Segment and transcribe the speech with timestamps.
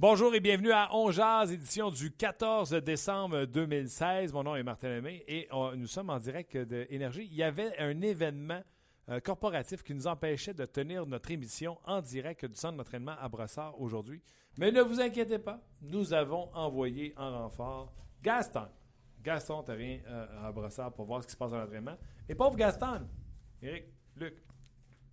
[0.00, 4.32] Bonjour et bienvenue à On Jazz, édition du 14 décembre 2016.
[4.32, 7.28] Mon nom est Martin Lemay et on- nous sommes en direct de Énergie.
[7.30, 8.62] Il y avait un événement
[9.10, 13.28] euh, corporatif qui nous empêchait de tenir notre émission en direct du centre d'entraînement à
[13.28, 14.22] Brossard aujourd'hui.
[14.56, 17.92] Mais ne vous inquiétez pas, nous avons envoyé en renfort
[18.22, 18.68] Gaston.
[19.22, 21.98] Gaston, tu viens euh, à Brossard pour voir ce qui se passe dans l'entraînement.
[22.26, 23.06] Et pauvre Gaston,
[23.60, 23.84] Eric,
[24.16, 24.34] Luc,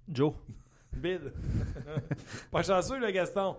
[0.07, 0.33] Joe.
[0.93, 1.33] Bill.
[2.51, 3.57] pas chanceux, le Gaston.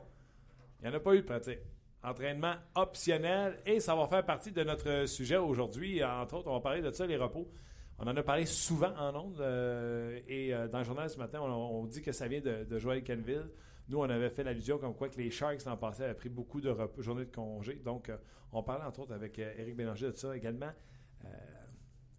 [0.81, 1.59] Il n'y en a pas eu de pratique.
[2.03, 6.03] Entraînement optionnel et ça va faire partie de notre sujet aujourd'hui.
[6.05, 7.51] Entre autres, on va parler de ça, les repos.
[7.99, 11.41] On en a parlé souvent en ondes euh, et euh, dans le journal ce matin,
[11.41, 13.51] on, dit que ça vient de, Joël Kenville.
[13.89, 16.61] Nous, on avait fait l'allusion comme quoi que les Sharks l'an passé avaient pris beaucoup
[16.61, 17.75] de journées de congé.
[17.85, 18.17] Donc, euh,
[18.53, 20.71] on parlait entre autres avec Éric Bélanger de ça également.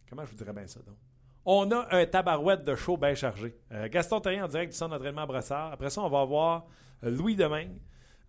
[0.10, 0.98] Comment je vous dirais bien ça donc?
[1.46, 3.56] On a un tabarouette de show bien chargé.
[3.90, 5.72] Gaston Terrien en direct du centre d'entraînement à Brassard.
[5.72, 6.68] Après ça, on va avoir
[7.02, 7.80] Louis Domingue.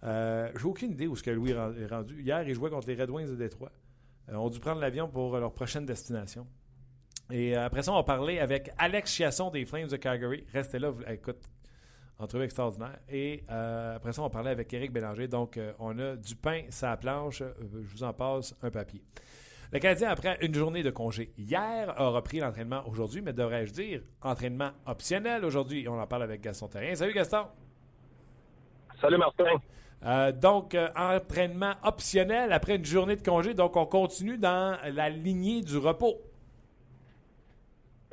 [0.04, 2.22] Euh, J'ai aucune idée où ce que Louis est rendu.
[2.22, 3.70] Hier, il jouait contre les Red Wings de Détroit.
[4.28, 6.46] Euh, on a dû prendre l'avion pour leur prochaine destination.
[7.30, 10.44] Et euh, après ça, on va parler avec Alex Chiasson des Flames de Calgary.
[10.52, 11.42] Restez là, vous- écoute,
[12.18, 12.98] entrevue extraordinaire.
[13.08, 15.28] Et euh, après ça, on parler avec Éric Bélanger.
[15.28, 17.42] Donc, euh, on a du pain, sa planche.
[17.42, 19.02] Euh, je vous en passe un papier.
[19.72, 24.02] Le Canadien, après une journée de congé hier, a repris l'entraînement aujourd'hui, mais devrais-je dire
[24.22, 25.86] entraînement optionnel aujourd'hui?
[25.86, 26.96] On en parle avec Gaston Terrien.
[26.96, 27.44] Salut Gaston!
[29.00, 29.44] Salut Martin.
[30.04, 33.52] Euh, donc, euh, entraînement optionnel après une journée de congé.
[33.52, 36.16] Donc, on continue dans la lignée du repos.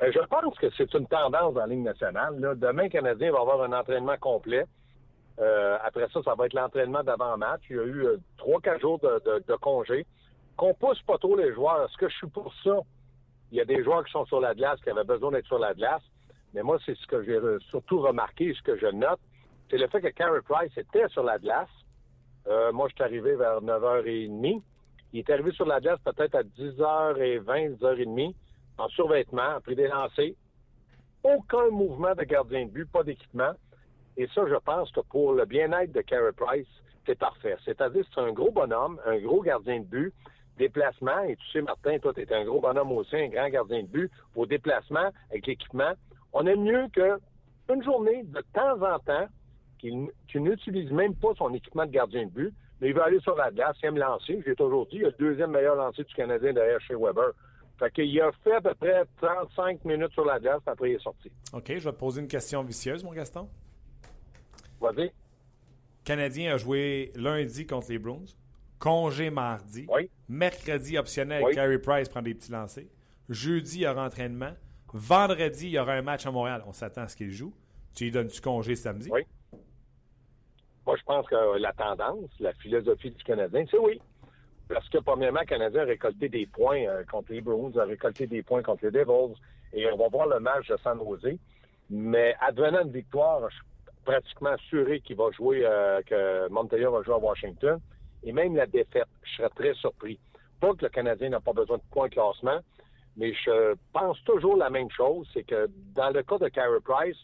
[0.02, 2.36] Euh, Je pense que c'est une tendance dans la Ligue nationale.
[2.58, 4.64] Demain, Canadien va avoir un entraînement complet.
[5.84, 7.62] Après ça, ça va être l'entraînement d'avant-match.
[7.70, 8.06] Il y a eu
[8.36, 10.04] trois, quatre jours de, de, congé.
[10.56, 11.84] Qu'on pousse pas trop les joueurs.
[11.84, 12.80] Est-ce que je suis pour ça?
[13.52, 15.60] Il y a des joueurs qui sont sur la glace, qui avaient besoin d'être sur
[15.60, 16.02] la glace.
[16.54, 17.38] Mais moi, c'est ce que j'ai
[17.70, 19.20] surtout remarqué, ce que je note,
[19.70, 21.68] c'est le fait que Carey Price était sur la glace.
[22.48, 24.62] Euh, moi, je suis arrivé vers 9h30.
[25.12, 28.34] Il est arrivé sur la glace peut-être à 10h20, 10h30,
[28.78, 30.32] en survêtement, a pris des lancers.
[31.22, 33.52] Aucun mouvement de gardien de but, pas d'équipement.
[34.16, 36.66] Et ça, je pense que pour le bien-être de Carey Price,
[37.06, 37.56] c'est parfait.
[37.64, 40.14] C'est-à-dire, c'est un gros bonhomme, un gros gardien de but,
[40.58, 43.82] déplacement, et tu sais, Martin, toi, tu es un gros bonhomme aussi, un grand gardien
[43.82, 45.92] de but, au déplacement, avec l'équipement.
[46.32, 47.18] On aime mieux que
[47.72, 49.26] une journée, de temps en temps,
[49.78, 50.08] qu'il
[50.42, 53.50] n'utilise même pas son équipement de gardien de but, mais il va aller sur la
[53.50, 54.42] glace, il aime lancer.
[54.46, 57.32] J'ai toujours dit, il a le deuxième meilleur lancer du Canadien derrière chez Weber.
[57.78, 61.02] Fait qu'il a fait à peu près 35 minutes sur la glace, après il est
[61.02, 61.30] sorti.
[61.52, 63.48] OK, je vais te poser une question vicieuse, mon Gaston.
[64.80, 65.10] Vas-y.
[66.04, 68.24] Canadien a joué lundi contre les Bruins.
[68.78, 69.86] Congé mardi.
[69.92, 70.08] Oui.
[70.28, 71.54] Mercredi optionnel, Oui.
[71.54, 72.84] Carey Price prend des petits lancers.
[73.28, 74.52] Jeudi, il y aura entraînement.
[74.92, 76.62] Vendredi, il y aura un match à Montréal.
[76.66, 77.52] On s'attend à ce qu'il joue.
[77.94, 79.10] Tu lui donnes-tu congé samedi?
[79.12, 79.22] Oui.
[80.88, 84.00] Moi, je pense que la tendance, la philosophie du Canadien, c'est oui.
[84.70, 88.26] Parce que, premièrement, le Canadien a récolté des points euh, contre les Bruins, a récolté
[88.26, 89.34] des points contre les Devils,
[89.74, 91.36] et on va voir le match de San Jose.
[91.90, 93.64] Mais advenant une victoire, je suis
[94.06, 97.78] pratiquement assuré qu'il va jouer, euh, que Montreal va jouer à Washington.
[98.24, 100.18] Et même la défaite, je serais très surpris.
[100.58, 102.60] Pas que le Canadien n'a pas besoin de points de classement,
[103.18, 107.18] mais je pense toujours la même chose, c'est que dans le cas de Carey Price,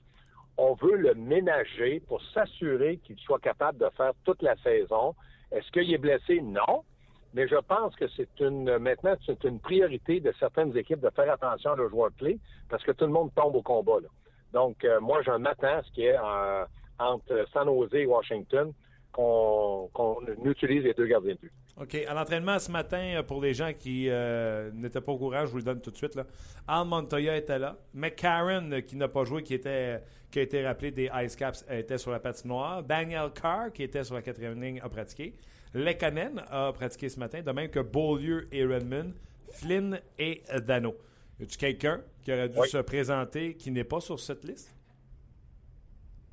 [0.56, 5.14] on veut le ménager pour s'assurer qu'il soit capable de faire toute la saison.
[5.50, 6.40] Est-ce qu'il est blessé?
[6.40, 6.84] Non.
[7.32, 11.32] Mais je pense que c'est une maintenant c'est une priorité de certaines équipes de faire
[11.32, 12.38] attention à leurs joueurs clés
[12.70, 13.98] parce que tout le monde tombe au combat.
[14.00, 14.08] Là.
[14.52, 16.64] Donc euh, moi, je m'attends à ce qui est euh,
[17.00, 18.72] entre San Jose et Washington
[19.14, 21.52] qu'on qu'on utilise les deux gardiens de but.
[21.80, 21.94] OK.
[22.06, 25.50] À l'entraînement ce matin, euh, pour les gens qui euh, n'étaient pas au courant, je
[25.50, 26.14] vous le donne tout de suite.
[26.14, 26.24] Là.
[26.68, 27.76] Al Montoya était là.
[27.94, 30.00] McCarron, euh, qui n'a pas joué, qui, était,
[30.30, 32.82] qui a été rappelé des Ice Caps, était sur la patinoire.
[32.82, 35.34] Daniel Carr, qui était sur la quatrième ligne, a pratiqué.
[35.74, 39.12] Lekanen a pratiqué ce matin, de même que Beaulieu et Redmond,
[39.52, 40.94] Flynn et Dano.
[41.40, 42.68] Y a-tu quelqu'un qui aurait dû Oui.
[42.68, 44.73] se présenter qui n'est pas sur cette liste?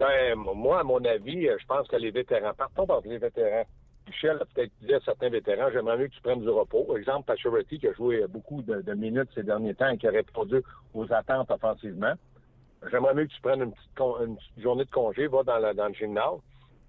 [0.01, 3.67] Ben, moi, à mon avis, euh, je pense que les vétérans, partons par les vétérans.
[4.07, 6.97] Michel a peut-être dit à certains vétérans, j'aimerais mieux que tu prennes du repos.
[6.97, 10.63] Exemple, Pacioretty, qui a joué beaucoup de, minutes ces derniers temps et qui a répondu
[10.95, 12.13] aux attentes offensivement.
[12.89, 16.39] J'aimerais mieux que tu prennes une petite, journée de congé, va dans, le gymnase.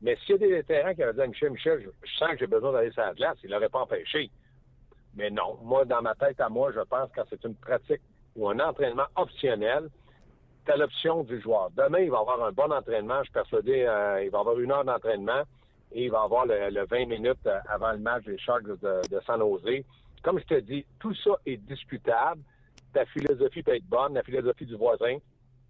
[0.00, 2.38] Mais s'il y a des vétérans qui avaient dit à Michel, Michel, je, sens que
[2.38, 4.30] j'ai besoin d'aller sur la glace, il l'aurait pas empêché.
[5.16, 8.00] Mais non, moi, dans ma tête à moi, je pense que c'est une pratique
[8.36, 9.90] ou un entraînement optionnel,
[10.66, 11.70] c'est l'option du joueur.
[11.76, 13.18] Demain, il va avoir un bon entraînement.
[13.18, 15.42] Je suis persuadé, euh, il va avoir une heure d'entraînement
[15.92, 19.40] et il va avoir le, 20 minutes euh, avant le match des Sharks de, San
[19.40, 19.84] Jose.
[20.22, 22.40] Comme je te dis, tout ça est discutable.
[22.92, 25.18] Ta philosophie peut être bonne, la philosophie du voisin.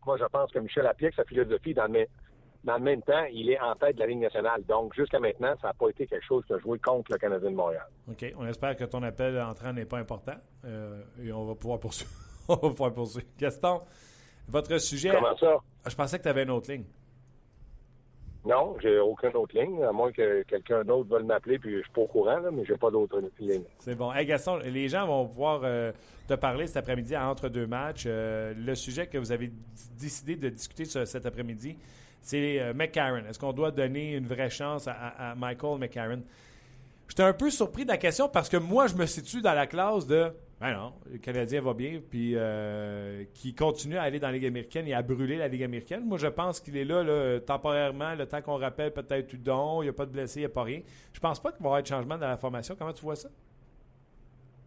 [0.05, 3.75] Moi, je pense que Michel Appiec, sa philosophie, dans le, même temps, il est en
[3.77, 4.63] tête de la Ligue nationale.
[4.65, 7.57] Donc, jusqu'à maintenant, ça n'a pas été quelque chose a joué contre le Canadien de
[7.57, 7.87] Montréal.
[8.11, 8.25] OK.
[8.37, 10.37] On espère que ton appel entrant n'est pas important.
[10.65, 12.11] Euh, et on va pouvoir poursuivre.
[12.49, 13.29] on va pouvoir poursuivre.
[13.39, 13.81] Gaston,
[14.49, 15.11] votre sujet.
[15.11, 15.57] Comment ça?
[15.87, 16.85] Je pensais que tu avais une autre ligne.
[18.45, 21.93] Non, j'ai aucune autre ligne, à moins que quelqu'un d'autre veuille m'appeler, puis je suis
[21.93, 23.63] pas au courant, là, mais j'ai pas d'autre ligne.
[23.79, 24.13] C'est bon.
[24.13, 25.93] Hey Gaston, les gens vont pouvoir euh,
[26.27, 28.05] te parler cet après-midi entre deux matchs.
[28.07, 29.53] Euh, le sujet que vous avez
[29.97, 31.79] décidé de discuter cet après-midi,
[32.21, 33.25] c'est euh, McCarron.
[33.29, 36.23] Est-ce qu'on doit donner une vraie chance à, Michael McCarron?
[37.09, 39.69] J'étais un peu surpris de la question parce que moi, je me situe dans la
[39.69, 44.29] classe de ben non, le Canadien va bien, puis euh, qui continue à aller dans
[44.29, 46.05] la Ligue américaine et à brûler la Ligue américaine.
[46.05, 49.91] Moi, je pense qu'il est là, temporairement, le temps qu'on rappelle peut-être Udon, il n'y
[49.91, 50.83] a pas de blessé, il n'y a pas rien.
[51.13, 52.77] Je pense pas qu'il va y avoir de changement dans la formation.
[52.79, 53.29] Comment tu vois ça?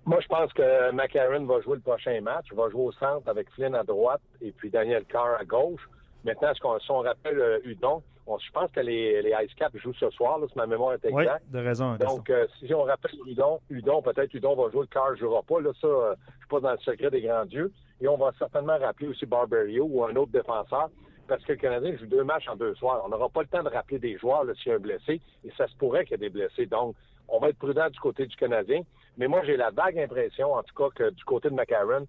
[0.05, 2.47] Moi, je pense que McCarron va jouer le prochain match.
[2.51, 5.81] Il va jouer au centre avec Flynn à droite et puis Daniel Carr à gauche.
[6.25, 7.59] Maintenant, si on rappelle euh,
[8.27, 11.05] Je pense que les, les Ice Caps jouent ce soir, là, si ma mémoire est
[11.05, 11.45] exacte.
[11.47, 11.95] Oui, de raison.
[11.95, 15.43] Donc, euh, si on rappelle Udon, Udon, peut-être Udon va jouer, le Carr ne jouera
[15.43, 15.61] pas.
[15.61, 17.71] Là, ça, euh, je ne suis pas dans le secret des grands dieux.
[18.01, 20.89] Et on va certainement rappeler aussi Barberio ou un autre défenseur,
[21.27, 23.03] parce que le Canadien joue deux matchs en deux soirs.
[23.05, 25.51] On n'aura pas le temps de rappeler des joueurs s'il y a un blessé, et
[25.55, 26.65] ça se pourrait qu'il y ait des blessés.
[26.65, 26.95] Donc,
[27.27, 28.81] on va être prudent du côté du Canadien.
[29.17, 32.05] Mais moi, j'ai la vague impression, en tout cas, que du côté de McCarron,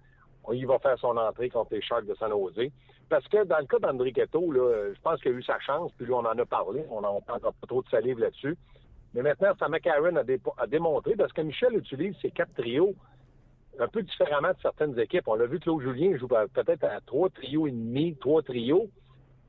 [0.53, 2.71] il va faire son entrée contre les Sharks de San Jose.
[3.08, 6.06] Parce que dans le cas d'André Ghetto, je pense qu'il a eu sa chance, puis
[6.06, 6.85] lui, on en a parlé.
[6.91, 8.56] On n'en parle pas trop de salive là-dessus.
[9.14, 12.94] Mais maintenant, ça McCarron a, démontré, parce que Michel utilise ses quatre trios
[13.79, 15.29] un peu différemment de certaines équipes.
[15.29, 18.88] On l'a vu, Claude Julien joue peut-être à trois trios et demi, trois trios.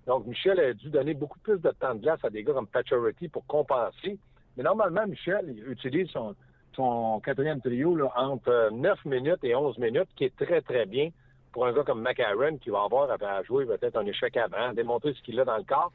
[0.05, 2.67] Donc, Michel a dû donner beaucoup plus de temps de glace à des gars comme
[2.67, 4.17] Pacioretty pour compenser.
[4.55, 10.35] Mais normalement, Michel utilise son, quatrième trio entre 9 minutes et 11 minutes, qui est
[10.35, 11.09] très, très bien
[11.57, 15.15] pour un gars comme McAaron qui va avoir à jouer peut-être un échec avant, démontrer
[15.15, 15.91] ce qu'il a dans le corps.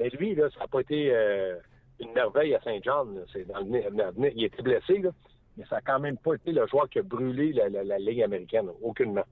[0.00, 1.54] Mais lui, là, ça n'a pas été euh,
[2.00, 3.06] une merveille à Saint-Jean.
[3.32, 5.10] Il était blessé, là,
[5.56, 8.70] mais ça n'a quand même pas été le joueur qui a brûlé la, Ligue américaine,
[8.82, 9.22] aucunement.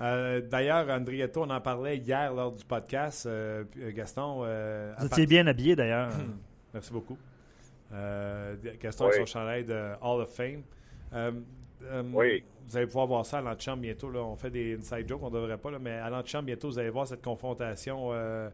[0.00, 3.26] Euh, D'ailleurs, Andrietto, on en parlait hier lors du podcast.
[3.26, 4.40] Euh, Gaston.
[4.44, 6.12] Euh, Vous étiez bien habillé d'ailleurs.
[6.72, 7.18] Merci beaucoup.
[8.80, 9.16] Gaston oui.
[9.18, 10.62] son chandail de Hall of Fame.
[12.12, 14.10] Oui vous allez pouvoir voir ça à l'antichambre bientôt.
[14.10, 14.20] Là.
[14.20, 16.78] On fait des inside jokes, on ne devrait pas, là, mais à l'antichambre bientôt, vous
[16.78, 18.48] allez voir cette confrontation, euh,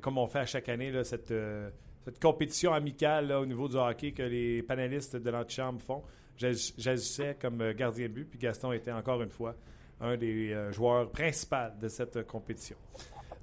[0.00, 1.70] comme on fait à chaque année, là, cette, euh,
[2.04, 6.02] cette compétition amicale au niveau du hockey que les panélistes de l'antichambre font.
[6.36, 9.54] J'agissais comme gardien de but, puis Gaston était encore une fois
[10.00, 12.76] un des euh, joueurs principaux de cette compétition.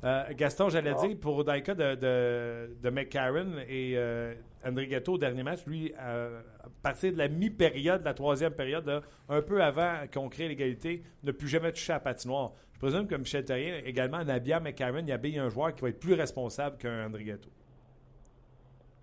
[0.04, 4.34] Euh, Gaston, j'allais dire, pour dans le cas de, de, de McCarron et euh,
[4.66, 8.52] André Ghetto au dernier match, lui, euh, à partir de la mi-période, de la troisième
[8.54, 12.52] période, un peu avant qu'on crée l'égalité, ne plus jamais toucher à la patinoire.
[12.74, 15.82] Je présume que Michel Terrien, également, en habillant McCarron, il y a un joueur qui
[15.82, 17.50] va être plus responsable qu'un André Ghetto.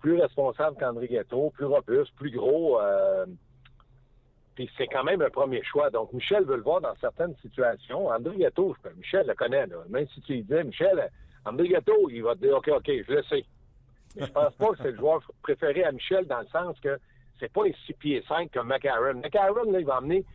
[0.01, 2.79] Plus responsable qu'André Ghetto, plus robuste, plus gros.
[4.55, 5.89] Puis c'est quand même un premier choix.
[5.89, 8.07] Donc, Michel veut le voir dans certaines situations.
[8.07, 9.67] André Gâteau, Michel le connaît.
[9.67, 9.77] Là.
[9.89, 11.09] Même si tu lui dis, Michel,
[11.45, 13.45] André Gâteau, il va te dire, OK, OK, je le sais.
[14.15, 16.99] Mais je pense pas que c'est le joueur préféré à Michel dans le sens que
[17.39, 19.15] c'est pas un 6 pieds 5 comme McAaron.
[19.15, 20.25] McAaron, là, il va amener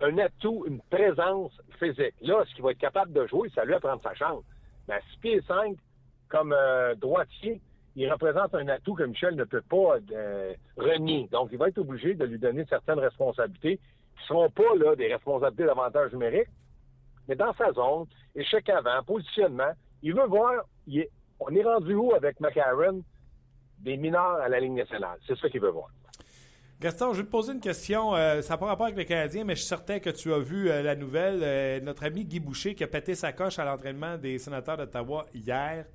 [0.00, 2.14] un atout, une présence physique.
[2.20, 4.44] Là, ce qu'il va être capable de jouer, ça lui à prendre sa chance.
[4.88, 5.76] Mais à 6 pieds 5,
[6.28, 7.60] comme euh, droitier,
[7.96, 11.28] il représente un atout que Michel ne peut pas euh, renier.
[11.32, 14.94] Donc, il va être obligé de lui donner certaines responsabilités qui ne seront pas là,
[14.94, 16.48] des responsabilités d'avantage numérique,
[17.26, 19.72] mais dans sa zone, échec avant, positionnement.
[20.02, 20.52] Il veut voir,
[21.40, 23.02] on est rendu où avec McCarron
[23.78, 25.18] des mineurs à la ligne nationale?
[25.26, 25.88] C'est ça qu'il veut voir.
[26.78, 28.14] Gaston, je vais te poser une question.
[28.14, 30.38] Euh, ça n'a pas rapport avec les Canadiens, mais je suis certain que tu as
[30.38, 31.82] vu euh, la nouvelle.
[31.82, 35.86] notre ami Guy Boucher qui a pété sa coche à l'entraînement des sénateurs d'Ottawa hier.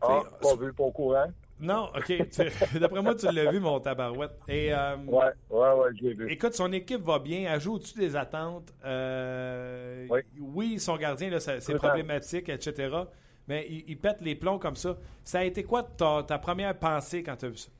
[0.00, 1.26] Ah, pas vu, pas au courant?
[1.60, 2.12] Non, OK.
[2.78, 4.38] D'après moi, tu l'as vu, mon tabarouette.
[4.48, 6.30] Et, euh, ouais, ouais, ouais, je l'ai vu.
[6.30, 7.52] Écoute, son équipe va bien.
[7.52, 8.72] Elle joue au-dessus des attentes.
[8.84, 10.20] Euh, oui.
[10.40, 10.78] oui.
[10.78, 12.96] son gardien, c'est problématique, etc.
[13.48, 14.96] Mais il, pète les plombs comme ça.
[15.24, 17.70] Ça a été quoi ta, ta première pensée quand tu as vu ça?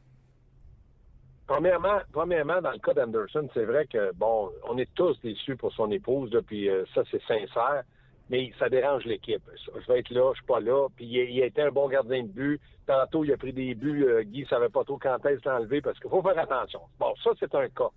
[1.48, 5.72] premièrement, premièrement, dans le cas d'Anderson, c'est vrai que, bon, on est tous déçus pour
[5.72, 7.82] son épouse, puis euh, ça, c'est sincère,
[8.30, 9.42] mais ça dérange l'équipe.
[9.56, 12.22] Je vais être là, je suis pas là, puis il, a été un bon gardien
[12.22, 12.60] de but.
[12.86, 15.98] Tantôt, il a pris des buts, euh, Guy savait pas trop quand est-ce l'enlever, parce
[15.98, 16.80] qu'il faut faire attention.
[16.98, 17.90] Bon, ça, c'est un cas.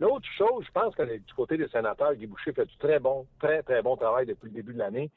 [0.00, 3.26] L'autre chose, je pense que du côté des sénateurs, Guy Boucher fait du très bon,
[3.38, 5.10] très, très bon travail depuis le début de l'année.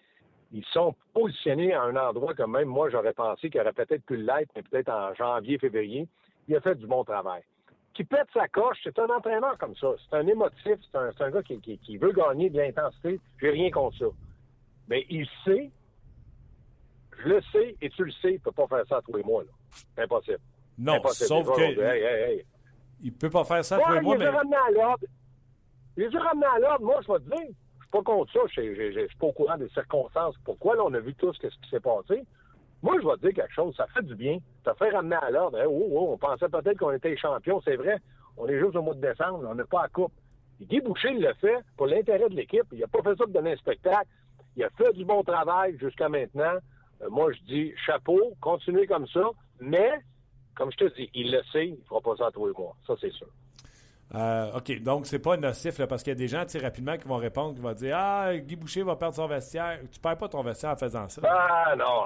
[0.51, 4.17] Ils sont positionnés à un endroit que même moi, j'aurais pensé qu'il aurait peut-être pu
[4.17, 6.07] l'être, mais peut-être en janvier, février.
[6.47, 7.41] Il a fait du bon travail.
[7.93, 9.93] Qui pète sa coche, c'est un entraîneur comme ça.
[9.97, 13.19] C'est un émotif, c'est un, gars qui, veut gagner de l'intensité.
[13.39, 14.05] J'ai rien contre ça.
[14.87, 15.71] Mais il sait,
[17.19, 19.23] je le sais, et tu le sais, il ne peut pas faire ça tous les
[19.23, 19.43] mois.
[19.95, 20.39] C'est impossible.
[20.77, 22.43] Non, sauf que...
[23.01, 24.25] Il peut pas faire ça tous les mois, mais...
[24.25, 24.95] À.
[25.95, 26.85] Il les a ramenés à l'ordre.
[26.85, 28.39] Moi, je vais te dire, je suis pas contre ça.
[28.49, 30.35] Je ne suis pas au courant des circonstances.
[30.43, 30.75] Pourquoi?
[30.75, 32.25] Là, on a vu tous ce qui s'est passé?
[32.81, 33.75] Moi, je vais te dire quelque chose.
[33.75, 34.39] Ça fait du bien.
[34.65, 35.59] Ça fait ramener à l'ordre.
[35.67, 37.61] oh, oh, on pensait peut-être qu'on était champion.
[37.61, 37.97] C'est vrai.
[38.37, 39.45] On est juste au mois de décembre.
[39.47, 40.13] On n'est pas à coupe.
[40.61, 42.65] Guy Boucher, il l'a fait pour l'intérêt de l'équipe.
[42.71, 44.07] Il n'a pas fait ça pour donner un spectacle.
[44.55, 46.57] Il a fait du bon travail jusqu'à maintenant.
[47.01, 49.23] Euh, moi, je dis chapeau, continuez comme ça.
[49.59, 49.91] Mais
[50.55, 52.53] comme je te dis, il le sait, il ne fera pas ça à tous les
[52.53, 52.75] mois.
[52.85, 53.27] Ça, c'est sûr.
[54.15, 57.07] Euh, OK, donc c'est pas nocif là, parce qu'il y a des gens rapidement qui
[57.07, 59.79] vont répondre, qui vont dire Ah, Guy Boucher va perdre son vestiaire.
[59.91, 61.21] Tu perds pas ton vestiaire en faisant ça.
[61.25, 62.03] Ah non,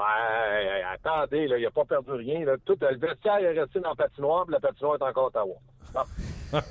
[0.93, 2.45] attendez, il n'a pas perdu rien.
[2.65, 5.55] Tout, le vestiaire est resté dans la patinoire, puis la patinoire est encore à Ottawa.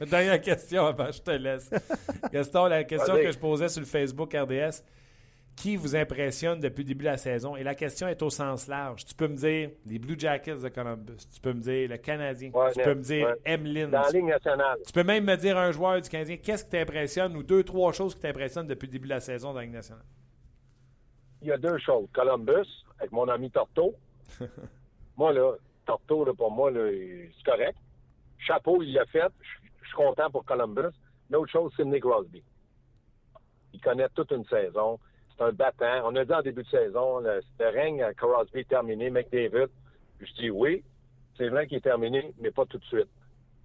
[0.00, 1.70] Dernière question, je te laisse.
[2.32, 4.82] Gaston, la question que je posais sur le Facebook RDS
[5.56, 7.56] qui vous impressionne depuis le début de la saison?
[7.56, 9.06] Et la question est au sens large.
[9.06, 11.26] Tu peux me dire les Blue Jackets de Columbus.
[11.32, 12.50] Tu peux me dire le Canadien.
[12.74, 13.88] tu peux me dire Emlyn.
[13.88, 14.78] Dans la Ligue nationale.
[14.86, 16.36] Tu peux même me dire un joueur du Canadien.
[16.36, 19.48] Qu'est-ce qui t'impressionne ou deux, trois choses qui t'impressionnent depuis le début de la saison
[19.48, 20.04] dans la Ligue nationale?
[21.40, 22.06] Il y a deux choses.
[22.12, 23.94] Columbus, avec mon ami Torto.
[25.16, 25.52] moi, là,
[25.86, 27.78] Torto, là, pour moi, c'est correct.
[28.38, 29.32] Chapeau, il l'a fait.
[29.80, 30.94] Je suis content pour Columbus.
[31.30, 32.42] L'autre chose, c'est Nick Crosby.
[33.72, 34.98] Il connaît toute une saison
[35.36, 36.02] c'est un battant.
[36.04, 39.68] On a dit en début de saison, le, règne à Crosby est terminé, McDavid.
[40.20, 40.82] Je dis oui,
[41.36, 43.08] c'est vrai qu'il est terminé, mais pas tout de suite.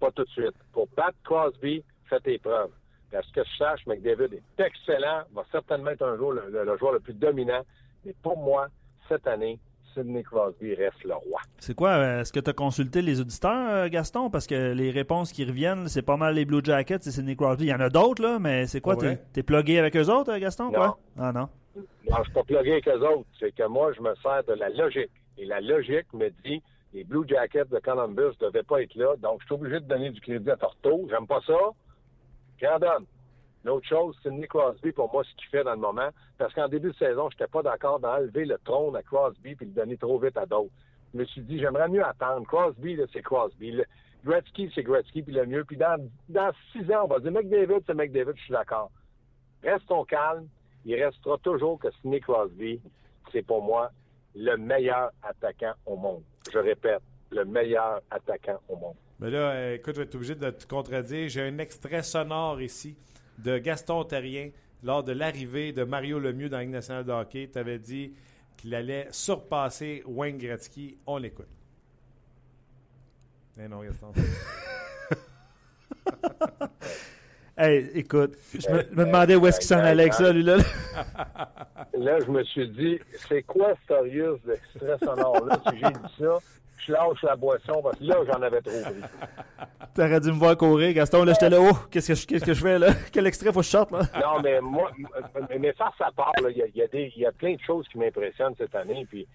[0.00, 0.54] Pas tout de suite.
[0.72, 2.70] Pour battre Crosby, fais tes preuves.
[3.10, 7.00] Parce que je sache, McDavid est excellent, va certainement être un jour le, joueur le
[7.00, 7.62] plus dominant.
[8.04, 8.68] Mais pour moi,
[9.08, 9.58] cette année,
[9.94, 11.40] Sidney Crosby reste le roi.
[11.58, 11.90] C'est quoi?
[11.90, 14.30] Euh, est-ce que tu as consulté les auditeurs, euh, Gaston?
[14.30, 17.64] Parce que les réponses qui reviennent, c'est pas mal les Blue Jackets et Sidney Crosby.
[17.64, 18.96] Il y en a d'autres, là, mais c'est quoi?
[18.96, 20.70] T'es, es plugué avec eux autres, Gaston?
[20.70, 20.94] Non.
[21.18, 21.48] Ah non?
[21.76, 23.28] Non, je ne suis pas plugué avec eux autres.
[23.38, 25.10] C'est que moi, je me sers de la logique.
[25.38, 26.62] Et la logique me dit
[26.92, 29.86] les Blue Jackets de Columbus ne devaient pas être là, donc je suis obligé de
[29.86, 31.06] donner du crédit à Torto.
[31.08, 31.56] J'aime pas ça.
[32.60, 33.06] J'en donne.
[33.64, 36.10] L'autre chose, c'est Nick Crosby, pour moi, ce qu'il fait dans le moment.
[36.36, 39.66] Parce qu'en début de saison, je n'étais pas d'accord d'enlever le trône à Crosby puis
[39.66, 40.72] le donner trop vite à d'autres.
[41.14, 42.46] Je me suis dit, j'aimerais mieux attendre.
[42.46, 43.80] Crosby, c'est Crosby.
[44.24, 45.64] Gretzky, c'est Gretzky, puis le mieux.
[45.64, 45.96] Puis dans,
[46.28, 48.90] dans six ans, on va dire McDavid, c'est McDavid, je suis d'accord.
[49.62, 50.48] Restons calmes
[50.84, 52.80] il restera toujours que Sidney Crosby,
[53.30, 53.92] c'est pour moi
[54.34, 56.22] le meilleur attaquant au monde.
[56.52, 58.96] Je répète, le meilleur attaquant au monde.
[59.20, 61.28] Mais là, écoute, je vais être obligé de te contredire.
[61.28, 62.96] J'ai un extrait sonore ici
[63.38, 64.50] de Gaston Terrien
[64.82, 67.48] lors de l'arrivée de Mario Lemieux dans la Ligue nationale de hockey.
[67.52, 68.14] Tu avais dit
[68.56, 70.98] qu'il allait surpasser Wayne Gretzky.
[71.06, 71.46] On l'écoute.
[73.58, 74.12] Eh non, Gaston.
[77.56, 80.56] Hey, écoute, je me, demandais où est-ce qu'il s'en allait avec ça, lui, là.
[81.94, 85.60] Là, je me suis dit, c'est quoi Storius d'extrait sonore-là?
[85.68, 86.38] Si j'ai dit ça,
[86.78, 89.66] je lâche la boisson parce que là, j'en avais trop pris.
[89.94, 91.24] T'aurais dû me voir courir, Gaston.
[91.24, 92.88] Là, j'étais là, oh, qu'est-ce que, je, qu'est-ce que je fais, là?
[93.12, 94.00] Quel extrait faut que je sorte, là?
[94.18, 94.90] Non, mais moi,
[95.60, 97.86] mais ça, ça part, il y a, y, a des, y a plein de choses
[97.88, 99.26] qui m'impressionnent cette année, puis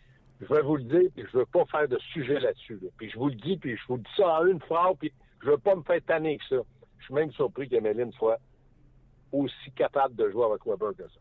[0.41, 2.79] je vais vous le dire, puis je veux pas faire de sujet là-dessus.
[2.97, 5.51] Puis je vous le dis, puis je vous dis ça en une phrase, puis je
[5.51, 6.61] veux pas me faire tanner que ça.
[7.07, 8.37] Je suis même surpris qu'Emeline soit
[9.31, 11.19] aussi capable de jouer avec Weber que ça.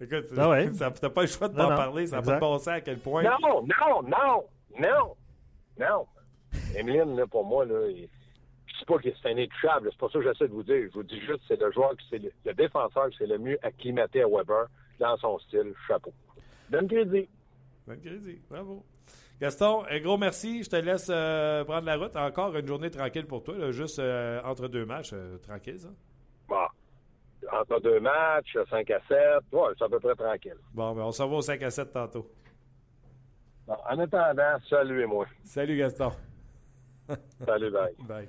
[0.00, 0.68] Écoute, ah ouais.
[0.78, 3.22] t'as pas le choix de t'en parler, ça n'a pas de à quel point.
[3.22, 4.44] Non, non, non,
[4.80, 5.16] non,
[5.78, 6.06] non.
[6.74, 8.06] Emeline, pour moi, là, je ne
[8.78, 10.88] sais pas que c'est un intouchable, c'est pas ça que j'essaie de vous dire.
[10.88, 13.58] Je vous dis juste c'est le joueur, c'est le, le, défenseur qui c'est le mieux
[13.64, 14.66] acclimaté à Weber
[14.98, 15.72] dans son style.
[15.86, 16.12] Chapeau.
[16.68, 17.28] Donne crédit.
[17.86, 18.40] Donne crédit.
[18.50, 18.84] Bravo.
[19.40, 20.62] Gaston, un gros merci.
[20.62, 22.16] Je te laisse euh, prendre la route.
[22.16, 25.10] Encore une journée tranquille pour toi, juste euh, entre deux matchs.
[25.12, 25.88] Euh, tranquille, ça?
[26.48, 26.66] Bon.
[27.52, 29.18] Entre deux matchs, 5 à 7.
[29.52, 30.56] Ouais, c'est à peu près tranquille.
[30.72, 32.30] Bon, ben, on s'en va au 5 à 7 tantôt.
[33.66, 35.26] Bon, en attendant, salut et moi.
[35.44, 36.12] Salut, Gaston.
[37.44, 37.94] salut, bye.
[38.08, 38.28] bye.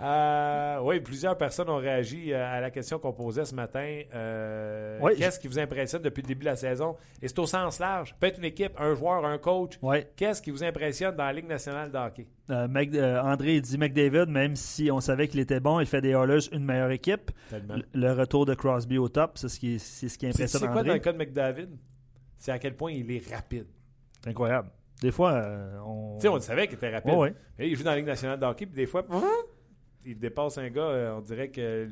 [0.00, 4.00] Euh, oui, plusieurs personnes ont réagi euh, à la question qu'on posait ce matin.
[4.12, 6.96] Euh, Qu'est-ce qui vous impressionne depuis le début de la saison?
[7.22, 8.14] Et c'est au sens large.
[8.18, 9.78] Peut-être une équipe, un joueur, un coach.
[10.16, 12.26] Qu'est-ce qui vous impressionne dans la Ligue nationale de hockey?
[12.50, 16.48] Euh, André dit McDavid, même si on savait qu'il était bon, il fait des Oilers
[16.52, 17.30] une meilleure équipe.
[17.92, 20.82] Le, retour de Crosby au top, c'est ce qui, c'est ce qui impressionne C'est quoi
[20.82, 21.68] dans le cas de McDavid?
[22.36, 23.66] C'est à quel point il est rapide.
[24.22, 24.70] C'est incroyable.
[25.00, 25.44] Des fois,
[25.86, 26.16] on...
[26.16, 27.34] Tu sais, on savait qu'il était rapide.
[27.58, 29.04] il joue dans la Ligue nationale de hockey, puis des fois
[30.04, 31.88] il dépasse un gars, euh, on dirait que.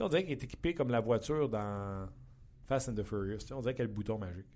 [0.00, 2.06] on dirait qu'il est équipé comme la voiture dans
[2.64, 3.38] Fast and the Furious.
[3.52, 4.46] on dirait qu'il a le bouton magique.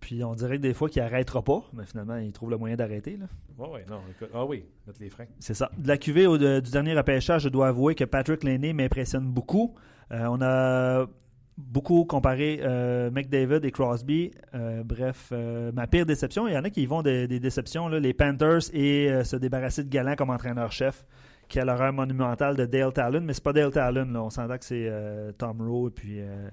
[0.00, 2.76] Puis on dirait que des fois qu'il arrêtera pas, mais finalement, il trouve le moyen
[2.76, 3.18] d'arrêter.
[3.56, 5.24] Oui, oui, non, écoute, ah oui, mettre les freins.
[5.38, 5.70] C'est ça.
[5.78, 9.74] De la cuvée au, du dernier repêchage, je dois avouer que Patrick Laney m'impressionne beaucoup.
[10.12, 11.06] Euh, on a
[11.56, 14.32] beaucoup comparé euh, McDavid et Crosby.
[14.84, 15.32] bref,
[15.72, 19.36] ma pire déception, il y en a qui vont des, déceptions, les Panthers et se
[19.36, 21.06] débarrasser de Galant comme entraîneur-chef
[21.54, 24.24] qui a monumentale de Dale Talon, mais c'est pas Dale Talon, là.
[24.24, 26.50] on s'entend que c'est euh, Tom Rowe et puis euh,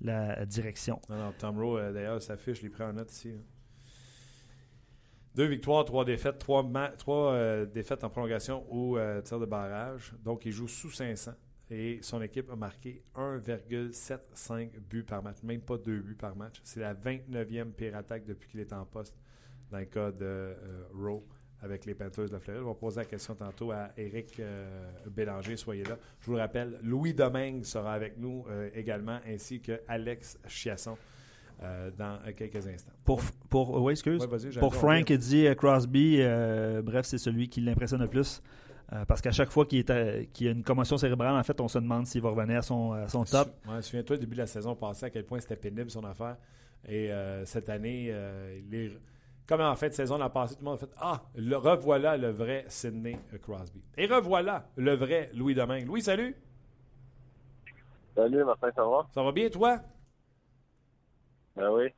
[0.00, 1.02] la direction.
[1.10, 3.34] Non, non, Tom Rowe, euh, d'ailleurs, s'affiche, je l'ai pris en note ici.
[5.34, 6.64] Deux victoires, trois défaites, trois,
[6.96, 10.14] trois défaites en prolongation ou tir de barrage.
[10.24, 11.32] Donc, il joue sous 500
[11.70, 16.60] et son équipe a marqué 1,75 buts par match, même pas deux buts par match.
[16.64, 19.14] C'est la 29e pire attaque depuis qu'il est en poste
[19.70, 20.56] dans le cas de
[20.94, 21.22] Rowe
[21.62, 22.62] avec les Panthers de la Floride.
[22.64, 25.56] On va poser la question tantôt à Éric euh, Bélanger.
[25.56, 25.98] Soyez là.
[26.20, 30.96] Je vous le rappelle, Louis Domingue sera avec nous euh, également, ainsi que Alex Chiasson.
[31.60, 32.92] Euh, dans quelques instants.
[33.04, 34.24] Pour, pour, oui, excuse.
[34.60, 36.18] pour Frank dit Crosby,
[36.84, 38.40] bref, c'est celui qui l'impressionne le plus.
[39.08, 42.06] parce qu'à chaque fois qu'il y a une commotion cérébrale, en fait, on se demande
[42.06, 43.50] s'il va revenir à son, son top.
[43.68, 46.36] Ouais, Souviens-toi, au début de la saison passée, à quel point c'était pénible son affaire.
[46.88, 47.10] Et
[47.44, 48.14] cette année,
[48.64, 48.92] il est
[49.48, 52.18] comme en fin de saison l'an passé, tout le monde a fait Ah, le, revoilà
[52.18, 53.82] le vrai Sidney Crosby.
[53.96, 55.86] Et revoilà le vrai Louis Domingue.
[55.86, 56.36] Louis, salut.
[58.14, 59.06] Salut, Martin, ça va?
[59.14, 59.78] Ça va bien, toi?
[61.56, 61.94] Ben oui.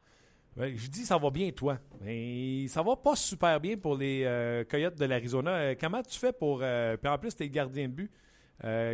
[0.56, 1.78] je dis ça va bien, toi.
[2.00, 5.50] Mais ça va pas super bien pour les euh, Coyotes de l'Arizona.
[5.50, 6.60] Euh, comment tu fais pour.
[6.62, 8.12] Euh, puis en plus, tu es gardien de but.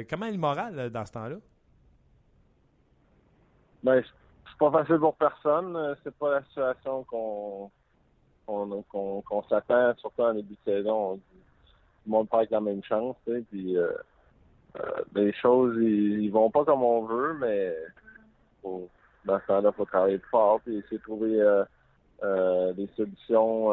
[0.08, 1.36] comment est le moral dans ce temps-là?
[3.82, 5.96] Ben, c'est pas facile pour personne.
[6.02, 7.70] C'est pas la situation qu'on
[8.46, 11.16] qu'on s'attend, surtout en début de saison.
[11.16, 11.22] tout
[12.06, 13.90] le monde pas avec la même chance, tu sais, puis euh,
[14.78, 17.74] euh, les choses, ils, vont pas comme on veut, mais
[18.62, 18.88] faut,
[19.24, 21.64] dans ce temps-là, il faut travailler fort et essayer de trouver
[22.22, 23.68] euh, des solutions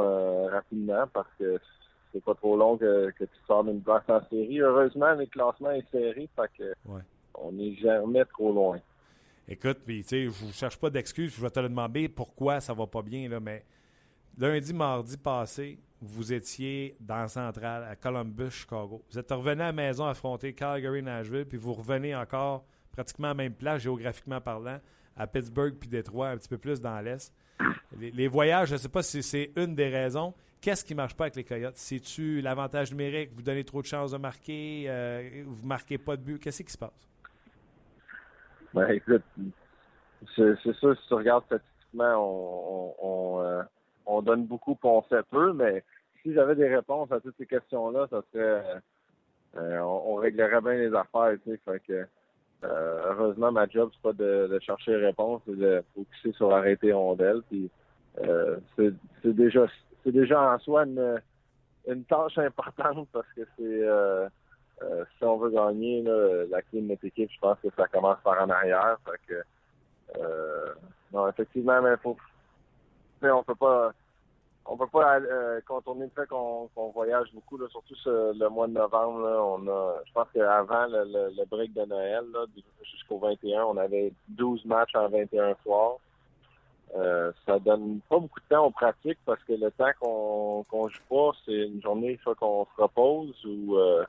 [0.49, 1.59] rapidement parce que
[2.11, 4.59] c'est pas trop long que, tu sors d'une place en série.
[4.59, 6.73] Heureusement, le classement est serré, fait que
[7.35, 8.79] on n'est jamais trop loin.
[9.47, 12.61] Écoute, puis tu sais, je ne cherche pas d'excuses, je vais te le demander pourquoi
[12.61, 13.63] ça va pas bien, là, mais
[14.37, 19.01] lundi, mardi passé, vous étiez dans la centrale à Columbus, Chicago.
[19.09, 23.31] Vous êtes revenu à la maison affronter Calgary, Nashville, puis vous revenez encore pratiquement à
[23.31, 24.79] la même place, géographiquement parlant,
[25.15, 27.33] à Pittsburgh puis Détroit, un petit peu plus dans l'Est.
[27.97, 30.33] Les, voyages, je ne sais pas si c'est une des raisons.
[30.59, 31.75] Qu'est-ce qui ne marche pas avec les Coyotes?
[31.75, 33.31] C'est-tu l'avantage numérique?
[33.33, 34.85] Vous donnez trop de chances de marquer?
[34.87, 36.39] Euh, vous ne marquez pas de but?
[36.39, 37.07] Qu'est-ce qui se passe?
[38.73, 39.23] Ben, écoute,
[40.35, 43.61] c'est sûr, si tu regardes statistiquement, on, euh,
[44.05, 45.83] on donne beaucoup pour on fait peu, mais
[46.21, 48.81] si j'avais des réponses à toutes ces questions-là, ça serait
[49.55, 51.59] euh, on, réglerait bien les affaires, tu sais.
[51.63, 52.07] Fait que
[52.63, 56.91] euh, heureusement, ma job, c'est pas de, chercher les réponses, c'est de focuser sur arrêter
[56.91, 57.41] rondelle.
[57.49, 57.69] Puis
[58.21, 58.93] euh, c'est
[59.25, 59.65] déjà
[60.05, 61.21] déjà en soi une,
[61.87, 64.29] une tâche importante parce que c'est
[65.17, 66.03] si on veut gagner
[66.49, 68.97] la clé de notre équipe, je pense que ça commence par en arrière.
[69.05, 70.21] Fait que
[71.13, 72.17] non, effectivement, mais faut
[73.31, 73.91] on peut pas
[74.65, 79.19] on peut pas euh, contourner le fait qu'on voyage beaucoup, surtout le mois de novembre.
[79.19, 82.23] on a, je pense qu'avant le, le, break de Noël,
[82.83, 85.97] jusqu'au 21, on avait 12 matchs en 21 soirs.
[86.95, 90.87] Euh, ça donne pas beaucoup de temps aux pratiques parce que le temps qu'on qu'on
[90.87, 94.05] joue pas, c'est une journée soit qu'on se repose ou euh,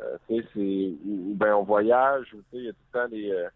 [0.00, 3.48] euh ou, ben on voyage ou il y a tout le temps des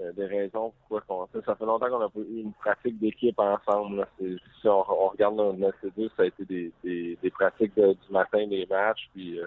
[0.00, 3.38] euh, euh, des raisons pourquoi ça fait longtemps qu'on n'a pas eu une pratique d'équipe
[3.38, 4.06] ensemble.
[4.18, 9.08] Si on, regarde notre C2, ça a été des, des, pratiques du matin, des matchs,
[9.14, 9.46] puis euh,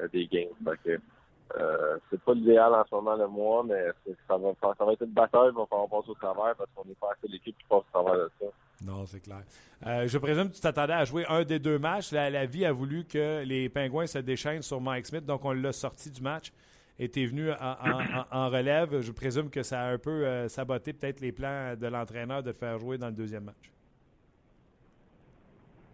[0.00, 0.76] euh, des games.
[0.84, 1.00] Fait
[2.10, 3.86] c'est pas l'idéal en ce moment le mois, mais
[4.26, 6.84] ça va, ça va être une bataille, il va falloir passer au travers parce qu'on
[6.86, 8.46] n'est pas assez l'équipe qui passe au travers de ça.
[8.84, 9.42] Non, c'est clair.
[10.06, 12.12] je présume que tu t'attendais à jouer un des deux matchs.
[12.12, 15.52] La, la vie a voulu que les Pingouins se déchaînent sur Mike Smith, donc on
[15.52, 16.52] l'a sorti du match
[16.98, 19.00] était venu en, relève.
[19.00, 22.52] Je présume que ça a un peu euh, saboté peut-être les plans de l'entraîneur de
[22.52, 23.72] faire jouer dans le deuxième match.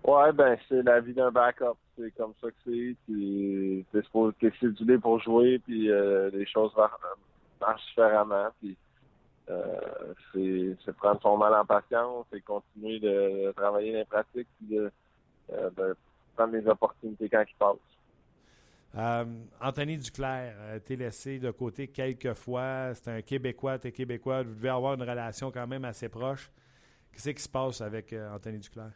[0.04, 1.76] Ouais, ben c'est la vie d'un backup.
[1.96, 2.96] c'est comme ça que c'est.
[3.06, 6.98] Puis t'es supposé- pour jouer, puis euh, les choses mar-
[7.60, 8.48] marchent différemment.
[8.60, 8.76] Puis
[9.50, 9.78] euh,
[10.32, 14.90] c'est c'est prendre son mal en patience et continuer de, travailler les pratiques, puis de,
[15.50, 15.96] de
[16.36, 17.93] prendre les opportunités quand ils passent.
[18.96, 19.24] Euh,
[19.60, 22.94] Anthony Duclair a été laissé de côté quelques fois.
[22.94, 24.42] C'est un Québécois, t'es Québécois.
[24.42, 26.50] Vous devez avoir une relation quand même assez proche.
[27.12, 28.92] Qu'est-ce qui se passe avec euh, Anthony Duclair?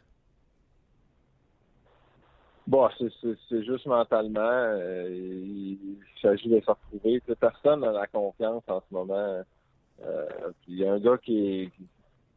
[2.65, 4.39] Bon, c'est- juste mentalement.
[4.41, 7.21] euh, il, s'agit de se retrouver.
[7.39, 9.43] Personne n'a la confiance en ce moment.
[10.01, 10.25] Euh,
[10.61, 11.71] puis il y a un gars qui est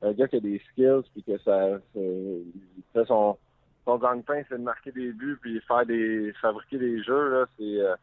[0.01, 3.37] un gars qui a des skills puis que ça, fait son
[3.85, 7.81] son gagne-pain, c'est de marquer des buts puis faire des fabriquer des jeux là, c'est
[7.81, 7.95] euh,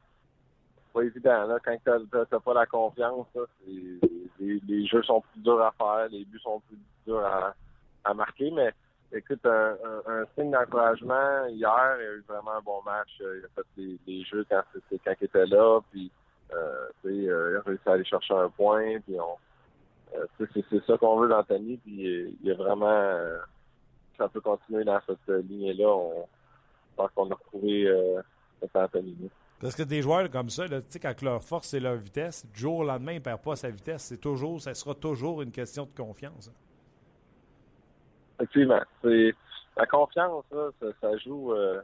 [0.93, 1.57] pas évident là.
[1.63, 6.25] Quand t'as pas la confiance, là, les, les jeux sont plus durs à faire, les
[6.25, 7.53] buts sont plus durs à,
[8.03, 8.73] à marquer, mais
[9.11, 13.09] Écoute, un, un, un signe d'encouragement hier, il a eu vraiment un bon match.
[13.19, 14.61] Il a fait des, des jeux quand,
[15.03, 16.11] quand il était là, puis
[16.53, 20.97] euh, euh, il a réussi à aller chercher un point, puis on, euh, c'est ça
[20.97, 23.39] qu'on veut d'Anthony, puis il, il a vraiment, euh,
[24.19, 25.87] ça peut continuer dans cette lignée-là.
[25.89, 26.27] On,
[26.91, 28.21] je pense qu'on a retrouvé euh,
[28.61, 29.29] cet Anthony-là.
[29.61, 32.45] Parce que des joueurs comme ça, là, tu sais, quand leur force c'est leur vitesse,
[32.53, 34.03] du jour au lendemain, ils ne perdent pas sa vitesse.
[34.03, 36.49] C'est toujours, ça sera toujours une question de confiance.
[36.49, 36.53] hein.
[38.39, 38.81] Effectivement.
[39.01, 39.33] C'est,
[39.75, 41.81] la confiance, là, ça, ça joue euh,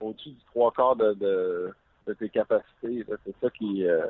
[0.00, 1.72] au-dessus du trois quarts de, de,
[2.06, 3.04] de tes capacités.
[3.08, 3.16] là.
[3.24, 4.06] C'est ça qui euh,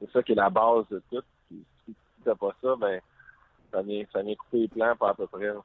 [0.00, 1.22] c'est ça qui est la base de tout.
[1.48, 1.94] Si tu
[2.28, 3.00] n'as pas ça, ben
[3.72, 5.46] ça vient, ça vient couper les plans pas à peu près.
[5.46, 5.62] là.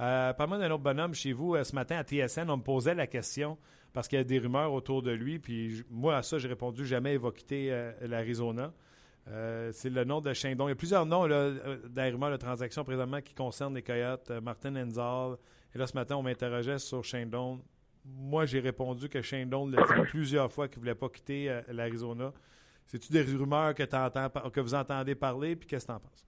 [0.00, 1.54] Euh, Parle-moi d'un autre bonhomme chez vous.
[1.54, 3.58] Euh, ce matin à TSN, on me posait la question
[3.92, 5.38] parce qu'il y a des rumeurs autour de lui.
[5.38, 8.72] Puis moi, à ça, j'ai répondu jamais il va quitter euh, l'Arizona.
[9.28, 10.66] Euh, c'est le nom de Shane Don.
[10.66, 11.50] Il y a plusieurs noms là,
[11.90, 14.30] dans les rumeurs de transactions présentement qui concernent les Coyotes.
[14.42, 15.36] Martin Enzal.
[15.74, 17.60] Et là, ce matin, on m'interrogeait sur Shane Don.
[18.04, 21.60] Moi, j'ai répondu que Shane Don l'a dit plusieurs fois qu'il ne voulait pas quitter
[21.68, 22.32] l'Arizona.
[22.86, 25.54] C'est-tu des rumeurs que, t'entends par- que vous entendez parler?
[25.54, 26.26] Puis qu'est-ce que tu en penses?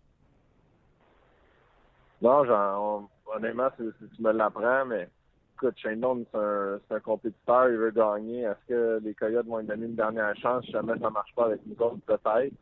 [2.22, 5.08] Non, genre, on- honnêtement, c'est- tu me l'apprends, mais
[5.54, 8.42] écoute, Shane c'est un, un compétiteur, il veut gagner.
[8.42, 10.64] Est-ce que les Coyotes vont lui donner une dernière chance?
[10.66, 12.00] Jamais ça marche pas avec nous autres?
[12.06, 12.54] Peut-être.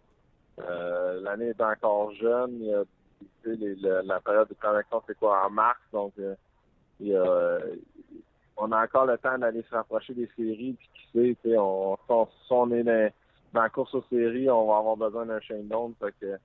[0.61, 2.85] Euh, L'année est encore jeune.
[3.21, 5.81] Tu sais, les- le- la période de transaction, c'est quoi, en mars?
[5.93, 6.35] Donc, euh,
[7.01, 7.59] il y a,
[8.57, 11.57] on a encore le temps d'aller se rapprocher des séries, puis qui sait, tu sais,
[11.59, 11.97] on,
[12.73, 13.13] est dans,
[13.55, 16.39] la course aux séries, on va avoir besoin d'un Shane fait que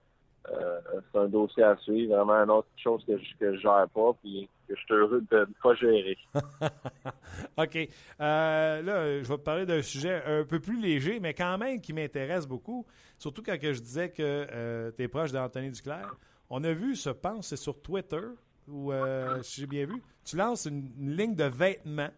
[0.49, 0.79] euh,
[1.11, 4.75] c'est un dossier à suivre, vraiment une autre chose que je, gère pas, puis que
[4.75, 6.17] je suis heureux de ne pas gérer.
[7.57, 7.89] OK.
[8.21, 11.81] Euh, là, je vais te parler d'un sujet un peu plus léger, mais quand même
[11.81, 12.85] qui m'intéresse beaucoup.
[13.17, 16.15] Surtout quand je disais que tu es proche d'Anthony Duclair.
[16.49, 18.21] On a vu, je pense, c'est sur Twitter,
[18.67, 22.09] ou euh, si j'ai bien vu, tu lances une, une ligne de vêtements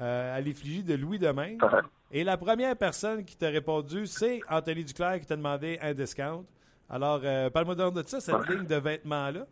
[0.00, 1.60] euh, à l'effigie de Louis Domingue.
[2.10, 6.44] Et la première personne qui t'a répondu, c'est Anthony Duclair qui t'a demandé un discount.
[6.90, 9.46] Alors, euh, parle-moi donc de ça, cette ligne de vêtements-là.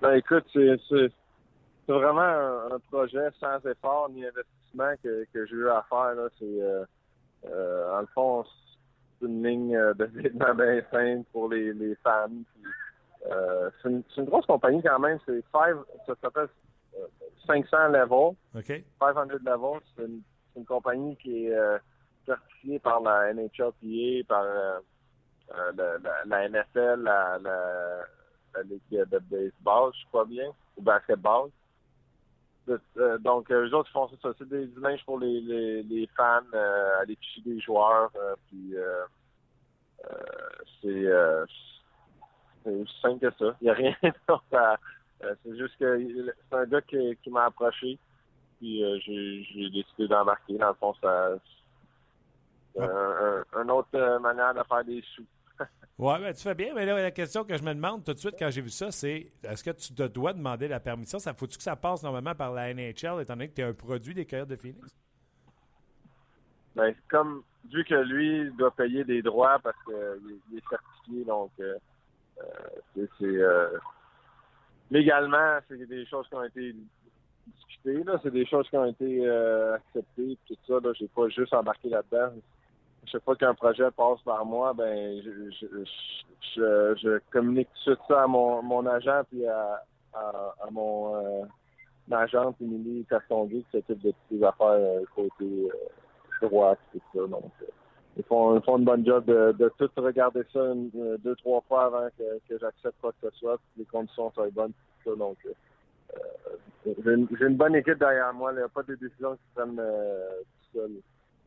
[0.00, 1.12] Ben, écoute, c'est
[1.88, 6.14] vraiment un, un projet sans effort ni investissement que, que j'ai eu à faire.
[6.14, 6.28] là.
[6.38, 6.84] C'est euh,
[7.44, 8.44] euh, en le fond,
[9.20, 11.94] c'est une ligne euh, de vêtements bien simple pour les, les.
[11.94, 12.64] Puis,
[13.30, 15.18] euh, c'est une, grosse compagnie quand même.
[15.26, 16.48] C'est five, ça s'appelle
[16.96, 17.06] euh,
[17.46, 18.34] 500 level.
[18.54, 18.84] OK?
[18.98, 21.56] 500 Level, c'est une, compagnie qui est
[22.26, 24.44] certifiée par la NHLPA, par
[25.50, 31.50] euh, la, la- NFL, la, la, Ligue de baseball, je crois bien, ou basketball.
[32.68, 34.28] Euh, donc, euh, eux autres ils font ça.
[34.38, 38.10] C'est des, du linge pour les, les, les fans, euh, à l'effigie des joueurs.
[38.48, 38.74] puis,
[40.82, 43.56] c'est aussi simple que ça.
[43.60, 47.98] Il n'y a rien c'est juste que c'est un gars qui, m'a approché.
[48.58, 50.58] Puis j'ai j'ai décidé d'embarquer.
[50.58, 51.38] Dans le fond, ça
[52.74, 55.24] c'est un, un- une autre euh, manière de faire des sous.
[55.98, 58.18] Oui, ben, tu fais bien, mais là, la question que je me demande tout de
[58.18, 61.18] suite quand j'ai vu ça, c'est est-ce que tu te dois demander la permission?
[61.18, 63.74] Ça faut-tu que ça passe normalement par la NHL, étant donné que tu es un
[63.74, 64.80] produit des Coyotes de Phoenix?
[66.74, 71.50] Ben, comme vu que lui doit payer des droits parce qu'il il est certifié, donc
[71.60, 71.74] euh,
[72.40, 73.78] euh, c'est euh,
[74.90, 76.74] légalement, c'est des choses qui ont été
[77.46, 81.08] discutées, là, c'est des choses qui ont été euh, acceptées, puis tout ça, là, j'ai
[81.08, 82.32] pas juste embarqué là-dedans.
[83.06, 85.66] Chaque fois qu'un projet passe par moi, ben je, je,
[86.54, 89.82] je, je- communique tout ça à mon, mon agent puis à,
[90.14, 91.44] à, à mon euh,
[92.12, 97.18] agente Émilie Castonguay qui s'occupe de toutes les affaires euh, côté euh, droit et tout
[97.18, 97.26] ça.
[97.26, 97.66] Donc, euh,
[98.16, 101.34] ils, font, ils font une bonne job de, de tout regarder ça une- euh, deux,
[101.36, 104.72] trois fois avant que, que j'accepte quoi que ce soit, que les conditions soient bonnes,
[105.02, 105.16] tout ça.
[105.16, 105.52] Donc, euh,
[107.04, 108.52] j'ai une, une bonne équipe derrière moi.
[108.52, 110.90] Il n'y a pas de décisions qui se prennent tout seul.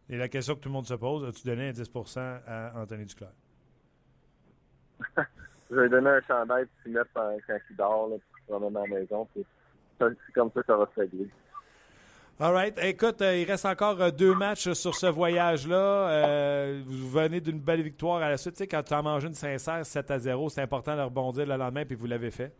[0.10, 1.92] Et la question que tout le monde se pose, as-tu donné un 10
[2.48, 3.32] à Anthony Duclair?
[5.70, 8.78] Je vais lui donner un chandail pour s'y mettre quand il dort, là, se promener
[8.78, 9.28] à la maison.
[9.34, 9.46] Puis
[10.00, 11.30] c'est comme ça que ça va se régler.
[12.38, 12.78] All right.
[12.84, 16.10] Écoute, euh, il reste encore euh, deux matchs sur ce voyage-là.
[16.10, 18.56] Euh, vous venez d'une belle victoire à la suite.
[18.56, 21.46] Tu sais, quand tu as mangé une sincère 7 à 0, c'est important de rebondir
[21.46, 22.52] le lendemain, puis vous l'avez fait.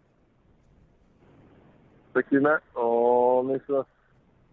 [2.12, 3.86] Effectivement, on est sur,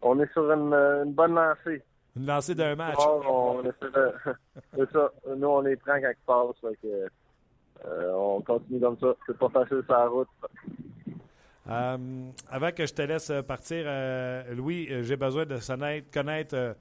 [0.02, 1.82] on est sur une, une bonne lancée.
[2.16, 2.98] Une lancée d'un match.
[2.98, 4.12] On essaie de-
[4.76, 5.10] c'est ça.
[5.34, 6.60] Nous, on les prend quand ils passent.
[6.60, 7.06] Fait que,
[7.86, 9.14] euh, on continue comme ça.
[9.26, 10.28] C'est pas facile sur la route.
[11.70, 11.96] Euh,
[12.50, 15.58] avant que je te laisse partir, euh, Louis, j'ai besoin de
[16.12, 16.76] connaître,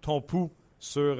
[0.00, 1.16] ton pouls sur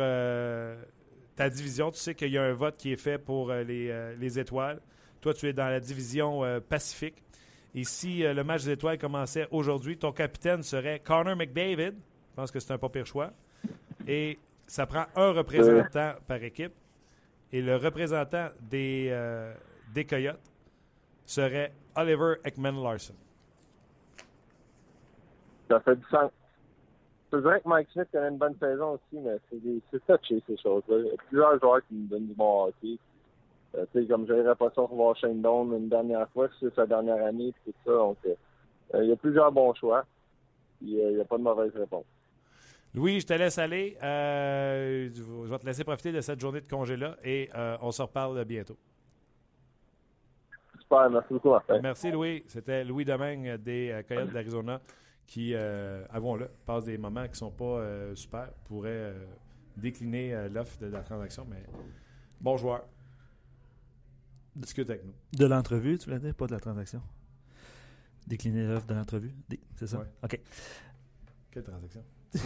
[1.36, 1.90] ta division.
[1.90, 4.80] Tu sais qu'il y a un vote qui est fait pour les, les étoiles.
[5.22, 7.22] Toi, tu es dans la division Pacifique.
[7.74, 11.94] Et si le match des étoiles commençait aujourd'hui, ton capitaine serait Connor McDavid.
[11.94, 13.30] Je pense que c'est un pas pire choix.
[14.06, 16.72] Et ça prend un représentant par équipe.
[17.52, 19.54] Et le représentant des, euh,
[19.94, 20.40] des Coyotes
[21.24, 23.14] serait Oliver Ekman Larson.
[25.70, 26.30] Ça fait du sens.
[27.30, 30.42] C'est vrai que Mike Smith connaît une bonne saison aussi, mais c'est des- c'est touché,
[30.46, 30.98] ces choses-là.
[30.98, 32.98] Il y a plusieurs joueurs qui nous donnent du bon hockey.
[33.74, 37.24] Euh, tu sais, comme j'aurais pas ça revoir Shane une dernière fois, c'est sa dernière
[37.24, 37.90] année, tout ça.
[37.92, 38.34] Donc, euh,
[38.94, 40.04] euh, il y a plusieurs bons choix.
[40.78, 42.04] Puis, euh, il n'y a pas de mauvaise réponse.
[42.94, 43.96] Louis, je te laisse aller.
[44.02, 48.00] Euh, je vais te laisser profiter de cette journée de congé-là et euh, on se
[48.00, 48.78] reparle bientôt.
[50.78, 51.80] Super, merci beaucoup, Martin.
[51.80, 52.44] Merci, Louis.
[52.46, 54.80] C'était Louis Domingue des euh, Coyotes d'Arizona
[55.26, 59.24] qui, euh, avouons-le, passe des moments qui ne sont pas euh, super, pourrait euh,
[59.76, 61.64] décliner euh, l'offre de la transaction, mais
[62.40, 62.84] bon joueur.
[64.54, 65.14] Discute avec nous.
[65.32, 67.02] De l'entrevue, tu voulais dire, pas de la transaction.
[68.26, 69.34] Décliner l'offre de l'entrevue?
[69.74, 69.98] C'est ça?
[69.98, 70.06] Ouais.
[70.22, 70.40] OK.
[71.50, 72.04] Quelle transaction?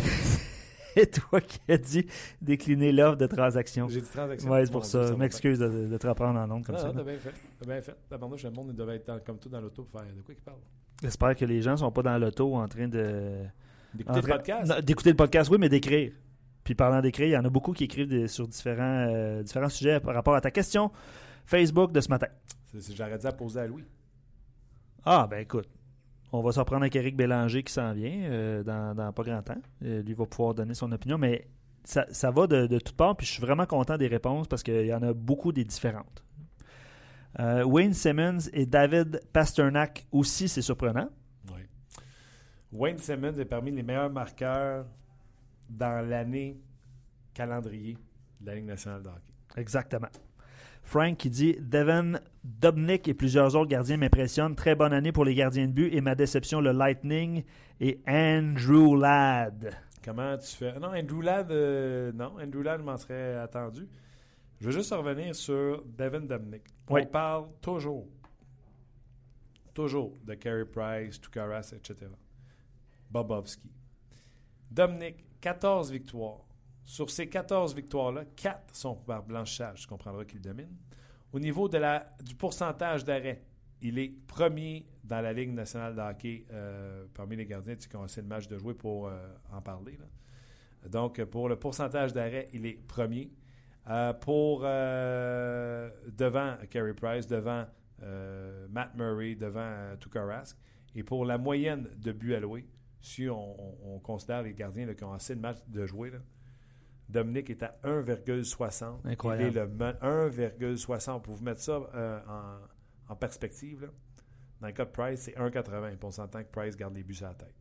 [0.94, 2.06] C'est toi qui as dit
[2.42, 3.88] décliner l'offre de transaction.
[3.88, 4.50] J'ai dit transaction.
[4.50, 5.02] Ouais, c'est pour ça.
[5.02, 6.88] va M'excuse de, de te reprendre en nom comme Non, ça.
[6.88, 7.32] non, t'as bien fait.
[7.60, 7.94] T'as bien fait.
[8.10, 10.34] D'abord, le monde il devait être dans- comme tout dans l'auto pour faire de quoi
[10.34, 10.58] qu'il parle.
[11.00, 13.44] J'espère que les gens sont pas dans l'auto en train de.
[13.94, 14.80] D'écouter le podcast?
[14.84, 16.12] D'écouter le podcast, oui, mais d'écrire.
[16.64, 20.00] Puis parlant d'écrire, il y en a beaucoup qui écrivent sur différents, euh, différents sujets
[20.00, 20.90] par rapport à ta question
[21.46, 22.26] Facebook de ce matin.
[22.74, 23.84] Dû la poser à Louis.
[25.04, 25.68] Ah, ben écoute,
[26.32, 29.42] on va s'en prendre avec Eric Bélanger qui s'en vient euh, dans, dans pas grand
[29.42, 29.60] temps.
[29.84, 31.48] Euh, lui va pouvoir donner son opinion, mais
[31.84, 34.62] ça, ça va de, de toutes parts, puis je suis vraiment content des réponses parce
[34.62, 36.22] qu'il y en a beaucoup des différentes.
[37.40, 41.08] Euh, Wayne Simmons et David Pasternak aussi, c'est surprenant.
[41.54, 41.62] Oui.
[42.72, 44.86] Wayne Simmons est parmi les meilleurs marqueurs
[45.70, 46.60] dans l'année
[47.32, 47.96] calendrier
[48.40, 49.32] de la Ligue nationale de hockey.
[49.56, 50.08] Exactement.
[50.82, 52.14] Frank qui dit Devin
[52.48, 54.56] Dobnik et plusieurs autres gardiens m'impressionnent.
[54.56, 57.44] Très bonne année pour les gardiens de but et ma déception, le Lightning
[57.78, 59.76] et Andrew Ladd.
[60.02, 60.78] Comment tu fais?
[60.80, 63.86] Non, Andrew Ladd, euh, non, Andrew Ladd m'en serait attendu.
[64.60, 66.62] Je veux juste revenir sur Devin Dominic.
[66.88, 67.02] Oui.
[67.02, 68.08] On parle toujours,
[69.74, 72.10] toujours de Carey Price, Tukaras, etc.
[73.10, 73.70] Bobovski.
[74.70, 76.46] Dominic, 14 victoires.
[76.82, 79.82] Sur ces 14 victoires-là, 4 sont par blanchissage.
[79.82, 80.74] Tu comprendras qu'il domine.
[81.32, 83.42] Au niveau du pourcentage d'arrêt,
[83.82, 87.88] il est premier dans la Ligue nationale de hockey euh, parmi les gardiens tu sais,
[87.88, 89.98] qui ont assez de jouer pour euh, en parler.
[90.88, 93.30] Donc, pour le pourcentage d'arrêt, il est premier.
[93.90, 94.60] Euh, pour
[96.16, 97.64] devant Carey Price, devant
[98.70, 100.58] Matt Murray, devant euh, Tuukka Rask.
[100.94, 102.66] Et pour la moyenne de buts alloués,
[103.00, 106.12] si on, on- on considère les gardiens qui ont assez de matchs de jouer,
[107.08, 109.06] Dominique est à 1,60.
[109.06, 109.50] Incroyable.
[109.50, 111.22] Il est le me- 1,60.
[111.22, 113.88] Pour vous mettre ça euh, en, en perspective, là,
[114.60, 115.88] dans le cas de Price, c'est 1,80.
[115.96, 117.54] Puis on s'entend que Price garde les buts à la tête.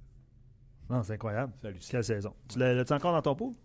[0.90, 1.54] Non, c'est incroyable.
[1.64, 1.92] Hallucinant.
[1.92, 2.36] Quelle saison.
[2.50, 3.56] Tu l'as- l'as-tu encore dans ton pot?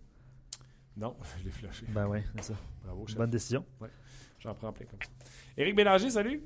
[0.95, 1.85] Non, je l'ai flushé.
[1.89, 2.53] Ben oui, c'est ça.
[2.83, 3.17] Bravo, chef.
[3.17, 3.65] Bonne décision.
[4.39, 5.09] J'en prends plein comme ça.
[5.57, 6.43] Éric Bélanger, salut.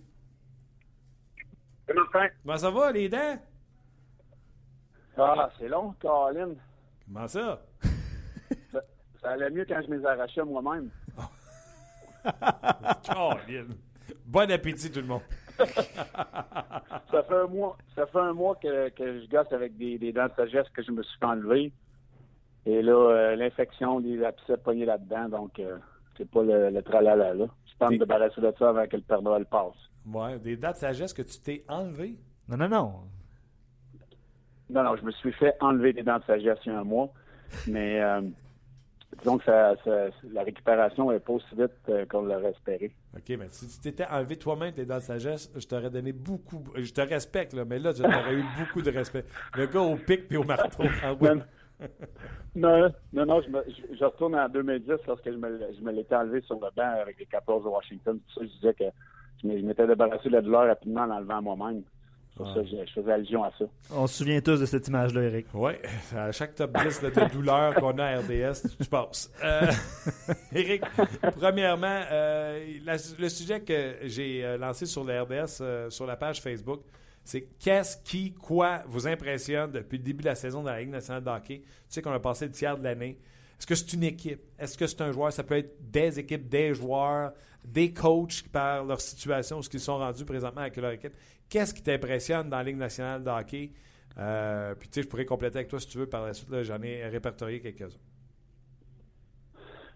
[1.93, 2.27] Martin.
[2.43, 3.39] Comment ça va, les dents?
[5.17, 6.53] Ah, c'est long, Colin.
[7.05, 7.65] Comment ça?
[9.21, 10.89] Ça allait mieux quand je me les arrachais moi-même.
[14.25, 15.21] Bon appétit, tout le monde.
[15.57, 20.11] Ça fait un mois, ça fait un mois que, que je gosse avec des, des
[20.13, 21.71] dents de sagesse que je me suis enlever.
[22.65, 25.77] Et là, euh, l'infection des abcès pognés là-dedans, donc euh,
[26.17, 27.45] c'est pas le, le tralala là.
[27.65, 29.73] Je peux me débarrasser de ça avant que le Père Noël passe.
[30.05, 32.19] Ouais, des dates de sagesse que tu t'es enlevé.
[32.49, 32.93] Non, non, non.
[34.69, 36.83] Non, non, je me suis fait enlever des dents de sagesse il y a un
[36.83, 37.09] mois.
[37.67, 38.21] Mais euh,
[39.15, 39.75] disons que ça,
[40.31, 42.91] la récupération n'est pas aussi vite euh, qu'on l'aurait espéré.
[43.15, 46.63] OK, mais si tu t'étais enlevé toi-même tes dents de sagesse, je t'aurais donné beaucoup.
[46.75, 49.25] Je te respecte, là, mais là, tu aurais eu beaucoup de respect.
[49.55, 50.83] Le gars au pic et au marteau.
[52.55, 56.55] non, non, non, je, retourne en 2010 lorsque je me, je me l'étais enlevé sur
[56.55, 58.19] le banc avec les Capitals de Washington.
[58.33, 58.85] ça, je disais que
[59.43, 61.83] je m'étais débarrassé de la douleur rapidement en enlevant moi-même.
[62.37, 63.65] Ça, je, faisais allusion à ça.
[63.91, 65.47] On se souvient tous de cette image-là, Eric.
[65.53, 65.73] Oui,
[66.15, 69.31] à chaque top 10 de, douleur qu'on a à RDS, tu passes.
[69.43, 69.71] Euh,
[70.53, 70.83] Eric,
[71.39, 72.63] premièrement, euh,
[73.17, 76.81] le sujet que j'ai euh, lancé sur le RDS, sur la page Facebook,
[77.23, 80.91] c'est qu'est-ce qui, quoi vous impressionne depuis le début de la saison de la Ligue
[80.91, 81.59] nationale de hockey?
[81.59, 83.17] Tu sais qu'on a passé le tiers de l'année.
[83.59, 84.41] Est-ce que c'est une équipe?
[84.59, 85.33] Est-ce que c'est un joueur?
[85.33, 87.33] Ça peut être des équipes, des joueurs,
[87.65, 91.13] des coachs par leur situation, ce qu'ils sont rendus présentement avec leur équipe.
[91.49, 93.71] Qu'est-ce qui t'impressionne dans la Ligue nationale de hockey?
[94.17, 96.49] Euh, puis, tu sais, je pourrais compléter avec toi si tu veux par la suite.
[96.63, 97.99] J'en ai répertorié quelques-uns.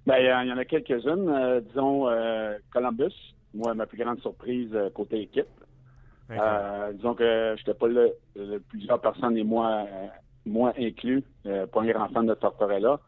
[0.06, 1.30] Bien, il y en a quelques-unes.
[1.30, 3.14] Euh, disons, euh, Columbus,
[3.54, 5.48] moi, ma plus grande surprise côté équipe.
[6.30, 8.08] disons que je n'étais pas là,
[8.70, 9.86] plusieurs personnes et moi,
[10.46, 11.24] moi inclus,
[11.72, 13.00] premier enfant de Tortorella.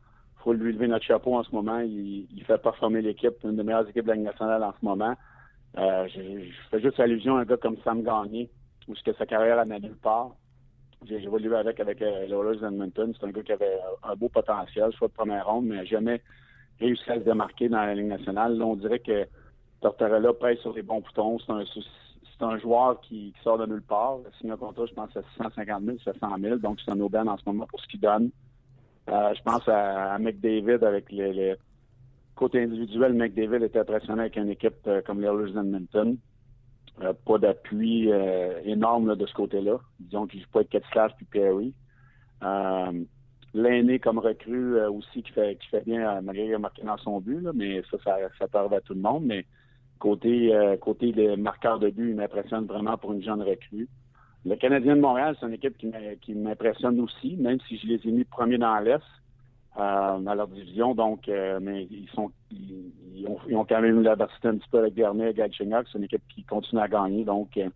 [0.43, 1.79] Faut lui lever notre chapeau en ce moment.
[1.79, 5.15] Il, fait performer l'équipe, une des meilleures équipes de la Ligue nationale en ce moment.
[5.77, 8.49] Euh, je, fais juste allusion à un gars comme Sam Gagné,
[8.87, 10.31] où que sa carrière n'a nulle part.
[11.07, 13.13] J'ai évolué avec avec euh, les Edmonton.
[13.17, 16.21] C'est un gars qui avait un beau potentiel, soit de première ronde, mais jamais
[16.79, 18.57] réussi à se démarquer dans la Ligue nationale.
[18.57, 19.25] Là, on dirait que
[19.81, 21.39] Tortorella pèse sur les bons boutons.
[21.39, 24.17] C'est un, joueur qui, sort de nulle part.
[24.39, 26.57] Signe un contrat, je pense, à 650 000, 700 000.
[26.57, 28.31] Donc, c'est un aubaine en ce moment pour ce qu'il donne.
[29.09, 31.55] Euh, je pense à, McDavid avec les
[32.35, 36.17] Côté individuel, McDavid était impressionné avec une équipe euh, comme les Oilers d'Edmonton.
[37.01, 38.09] Euh, pas d'appui
[38.65, 39.79] énorme de ce côté-là.
[39.99, 41.73] Disons qu'il joue pas avec Ketzlaff puis Perry.
[43.55, 47.19] L'aîné comme recrue aussi qui fait qui fait bien malgré qu'il a marqué dans son
[47.19, 48.17] but, mais ça, ça,
[48.51, 49.25] ça à tout le monde.
[49.25, 49.45] Mais
[49.99, 53.87] côté côté des marqueurs de but, il m'impressionne vraiment pour une jeune recrue.
[54.45, 58.11] Le Canadien de Montréal, c'est une équipe qui m'impressionne aussi, même si je les ai
[58.11, 59.01] mis premiers dans l'Est
[59.77, 60.93] euh, dans leur division.
[60.93, 64.69] Donc, euh, mais ils sont ils, ont, ils, ont, quand même eu l'adversité un petit
[64.69, 65.87] peu avec Garnier Galchenyuk.
[65.91, 67.23] C'est une équipe qui continue à gagner.
[67.23, 67.69] Donc, euh,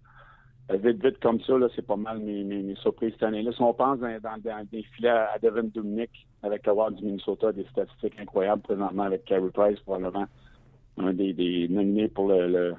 [0.78, 3.52] vite, vite comme ça, là, c'est pas mal mes, mes, surprises cette année-là.
[3.54, 7.66] Si on pense dans, dans, des filets à Devin Dumnik avec le du Minnesota, des
[7.72, 10.26] statistiques incroyables présentement avec Carey Price, probablement
[10.98, 12.76] un des, des nominés pour le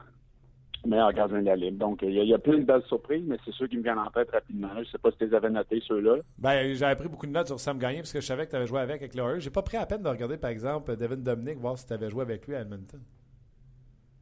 [0.87, 1.77] meilleur gardien de la Ligue.
[1.77, 4.11] Donc, il y, a plein de belles surprises, mais c'est ceux qui me viennent en
[4.11, 4.69] tête rapidement.
[4.75, 6.17] Je ne sais pas si tu les avais notés, ceux-là.
[6.39, 8.57] Ben, j'avais pris beaucoup de notes sur Sam Gagné parce que je savais que tu
[8.57, 11.17] avais joué avec, avec Je J'ai pas pris la peine de regarder, par exemple, Devin
[11.17, 13.01] Dominic, voir si tu avais joué avec lui à Edmonton.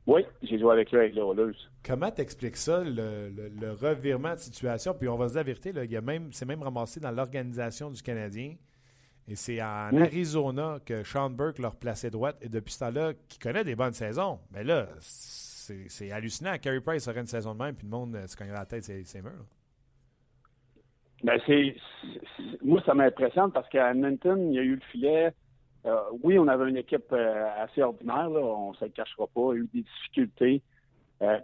[0.06, 1.56] Oui, j'ai joué avec lui avec les Oilers.
[1.84, 4.94] Comment t'expliques ça, le, revirement de situation?
[4.94, 7.90] Puis on va se dire la vérité, là, il même, c'est même ramassé dans l'organisation
[7.90, 8.54] du Canadien.
[9.28, 12.36] Et c'est en Arizona que Sean Burke leur plaçait droite.
[12.40, 14.38] Et depuis ce temps-là, qui connaît des bonnes saisons.
[14.52, 14.86] Mais là,
[15.88, 16.56] c'est hallucinant.
[16.58, 18.84] Carey Price aurait une saison de même, puis le monde euh, se cognerait la tête,
[18.84, 19.46] c'est murs.
[21.22, 21.76] Ben, c'est,
[22.62, 25.32] moi, ça m'impressionne parce qu'à Edmonton, il y a eu le filet.
[25.86, 29.52] Euh, oui, on avait une équipe euh, assez ordinaire, on ne se le cachera pas.
[29.52, 30.62] Il y a eu des difficultés.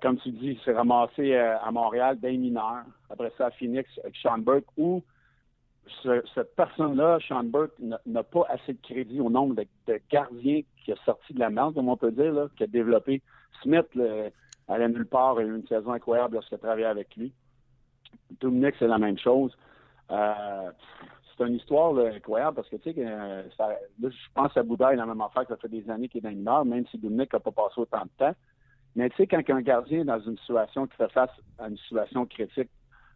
[0.02, 2.84] comme tu dis, il s'est ramassé à Montréal d'un mineur.
[3.08, 5.02] Après ça, à Phoenix, avec Sean Burke, où
[6.34, 7.72] cette personne-là, Sean Burke,
[8.06, 11.74] n'a pas assez de crédit au nombre de, gardiens qui a sorti de la merde,
[11.74, 13.22] comme on peut dire, là, qui a développé
[13.62, 14.30] Smith le,
[14.68, 17.32] allait nulle part, il a eu une saison incroyable lorsqu'il a travaillé avec lui.
[18.40, 19.56] Dominique, c'est la même chose.
[20.10, 20.70] Euh,
[21.36, 23.42] c'est une histoire incroyable parce que, tu sais, euh,
[24.00, 26.24] je pense à Bouddha, il a la même affaire que ça fait des années qu'il
[26.26, 28.34] est dans heure, même si Dominique n'a pas passé autant de temps.
[28.94, 31.78] Mais tu sais, quand un gardien est dans une situation qui fait face à une
[31.78, 32.68] situation critique,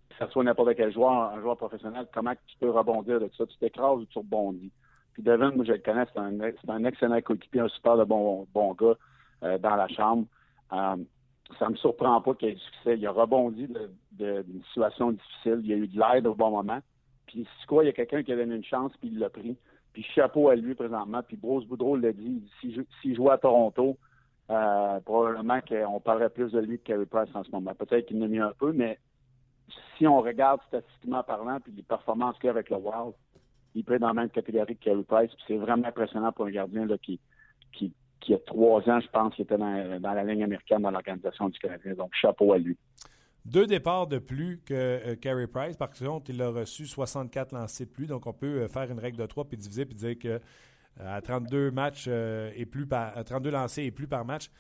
[0.09, 3.45] que ce soit n'importe quel joueur, un joueur professionnel, comment tu peux rebondir de ça?
[3.47, 4.73] Tu t'écrases ou tu rebondis?
[5.13, 8.47] Puis Devin, moi, je le connais, c'est un, un, excellent coéquipier, un super de bon,
[8.55, 8.97] gars
[9.59, 10.27] dans la chambre.
[10.73, 10.97] Euh,
[11.59, 12.97] ça me surprend pas qu'il ait du succès.
[12.99, 13.69] Il a rebondi
[14.13, 15.61] d'une situation difficile.
[15.65, 16.81] Il a eu de l'aide au bon moment.
[17.27, 19.31] Puis, c'est quoi, il y a quelqu'un qui a donné une chance, puis il l'a
[19.31, 19.57] pris.
[19.93, 21.23] Puis, chapeau à lui présentement.
[21.23, 23.97] Puis, Bruce Boudreau l'a dit, s'il jouait à Toronto,
[24.51, 27.75] euh, probablement qu'on parlerait plus de lui que Carey Price en ce moment.
[27.75, 28.99] Peut-être qu'il en a mis un peu, mais
[29.97, 33.15] si on regarde statistiquement parlant, puis les performances qu'il a avec le Wild,
[33.75, 35.31] il être dans la même catégorie que Carey Price.
[35.35, 37.19] Puis, c'est vraiment impressionnant pour un gardien là, qui,
[37.73, 37.93] qui,
[38.27, 41.59] qui a trois ans, je pense, qui était dans, la ligne américaine dans l'organisation du
[41.59, 41.95] Canadien.
[41.95, 42.77] Donc, chapeau à lui.
[43.45, 45.77] Deux départs de plus que euh, Carey Price.
[45.77, 48.07] Par contre, il a reçu 64 lancés de plus.
[48.07, 50.39] Donc, on peut euh, faire une règle de trois puis diviser puis dire que euh,
[50.99, 54.51] à 32 matchs et plus par 32 lancés et plus par match,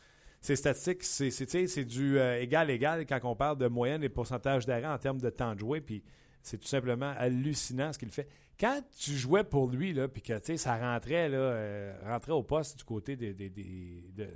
[0.40, 5.20] ces statistiques, c'est du égal-égal quand on parle de moyenne et pourcentage d'arrêt en termes
[5.20, 5.80] de temps de jouer.
[5.80, 6.04] Puis
[6.42, 8.28] c'est tout simplement hallucinant ce qu'il fait.
[8.58, 12.78] Quand tu jouais pour lui, là, puis que ça rentrait, là, euh, rentrait au poste
[12.78, 14.26] du côté des, des, de,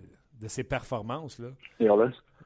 [0.41, 1.49] de, ses performances, là.
[1.79, 1.89] Des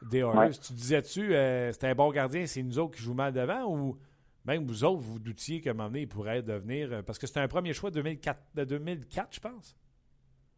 [0.03, 0.22] Des
[0.61, 3.99] Tu disais-tu, euh, c'était un bon gardien, c'est nous autres qui jouons mal devant ou
[4.45, 6.93] même vous autres, vous doutiez qu'à un moment donné, il pourrait devenir.
[6.93, 9.77] Euh, parce que c'était un premier choix de 2004, de 2004 je pense.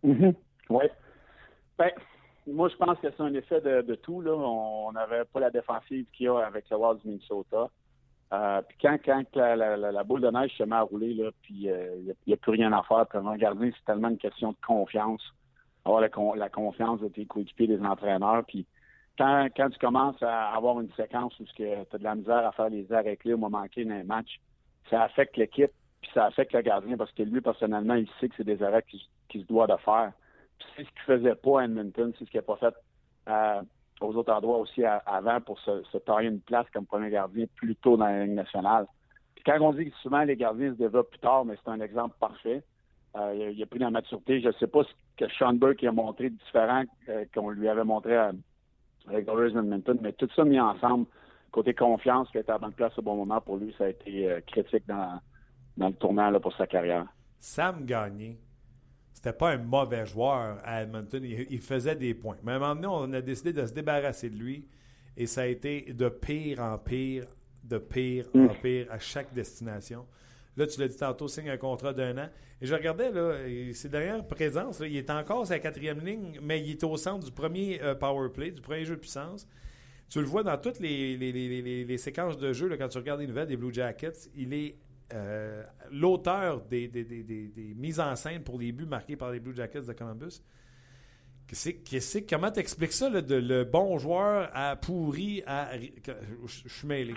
[0.05, 0.35] Mm-hmm.
[0.71, 0.85] Oui.
[1.79, 1.91] Ben,
[2.47, 4.21] moi, je pense que c'est un effet de, tout.
[4.21, 4.33] Là.
[4.33, 7.71] On n'avait pas la défensive qu'il y a avec le Wild du Minnesota.
[8.33, 11.71] Euh, puis quand, quand la, boule de neige se met à rouler, là, puis il
[11.71, 14.57] euh, n'y a, plus rien à faire, puis un gardien, c'est tellement une question de
[14.67, 15.23] confiance.
[15.85, 18.45] Avoir la, confiance de tes coéquipiers, des entraîneurs.
[18.45, 18.67] Puis
[19.17, 22.53] quand, quand tu commences à avoir une séquence où tu as de la misère à
[22.53, 24.41] faire les arrêts clés au moment manqué dans un match,
[24.91, 25.71] ça affecte l'équipe,
[26.01, 28.85] puis ça affecte le gardien parce que lui, personnellement, il sait que c'est des arrêts
[29.29, 30.13] qu'il se doit de faire.
[30.75, 32.75] C'est ce qu'il faisait pas à Edmonton, c'est ce qu'il n'a pas fait
[33.29, 33.63] euh,
[34.01, 37.77] aux autres endroits aussi avant pour se, se, tailler une place comme premier gardien plus
[37.77, 38.87] tôt dans la Ligue nationale.
[39.35, 41.81] Puis quand on dit que souvent les gardiens se développent plus tard, mais c'est un
[41.81, 42.63] exemple parfait.
[43.17, 44.41] Euh, il, a, pris la maturité.
[44.41, 47.69] Je ne sais pas ce que Sean Burke a montré de différent euh, qu'on lui
[47.69, 51.07] avait montré avec Oilers Edmonton, mais tout ça mis ensemble,
[51.51, 54.29] côté confiance, qui été à bonne place au bon moment pour lui, ça a été
[54.47, 55.21] critique dans,
[55.77, 57.07] dans le tournant là, pour sa carrière.
[57.39, 58.37] Sam Gagné,
[59.27, 61.21] c'était pas un mauvais joueur à Edmonton.
[61.25, 62.37] Il, faisait des points.
[62.45, 64.69] Mais à un moment donné, on a décidé de se débarrasser de lui.
[65.17, 67.27] Et ça a été de pire en pire,
[67.65, 68.61] de pire en mm.
[68.63, 70.07] pire à chaque destination.
[70.57, 72.29] Là, tu l'as dit tantôt, signe un contrat d'un an.
[72.61, 73.35] Et je regardais, là,
[73.73, 77.33] ses dernières présences, il est encore sa quatrième ligne, mais il est au centre du
[77.33, 79.49] premier euh, power play, du premier jeu de puissance.
[80.09, 83.27] Tu le vois dans toutes les, les, séquences de jeu, là, quand tu regardes les
[83.27, 84.77] nouvelles des Blue Jackets, il est
[85.13, 86.91] euh, l'auteur des,
[87.77, 90.43] mises en scène pour les buts marqués par les Blue Jackets de Columbus.
[92.29, 95.71] comment t'expliques ça, de le bon joueur à pourri à.
[95.79, 97.15] Je suis mêlé.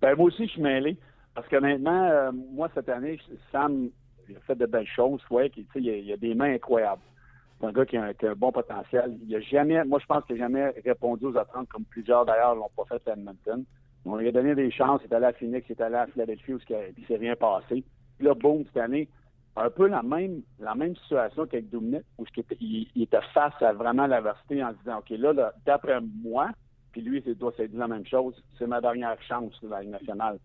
[0.00, 0.96] Ben, moi aussi, je suis mêlé.
[1.34, 3.20] Parce que maintenant, euh, moi, cette année,
[3.52, 3.90] Sam
[4.30, 5.20] il a fait de belles choses.
[5.30, 7.02] Ouais, il, y a, des mains incroyables.
[7.58, 9.18] C'est un gars qui a, un, bon potentiel.
[9.26, 12.54] Il a jamais, moi, je pense qu'il n'a jamais répondu aux attentes, comme plusieurs d'ailleurs
[12.54, 13.64] l'ont pas fait à Edmonton.
[14.04, 15.00] On lui a donné des chances.
[15.04, 17.84] Il est allé à Phoenix, il est allé à Philadelphie où il s'est rien passé.
[18.16, 19.08] Puis là, boum, cette année,
[19.56, 22.24] un peu la même, la même situation qu'avec Dominic, où
[22.60, 26.50] il, était face à vraiment l'adversité en disant, OK, là, d'après moi,
[26.92, 29.82] puis lui, il doit se dire la même chose, c'est ma dernière chance dans la
[29.82, 30.38] Ligue nationale.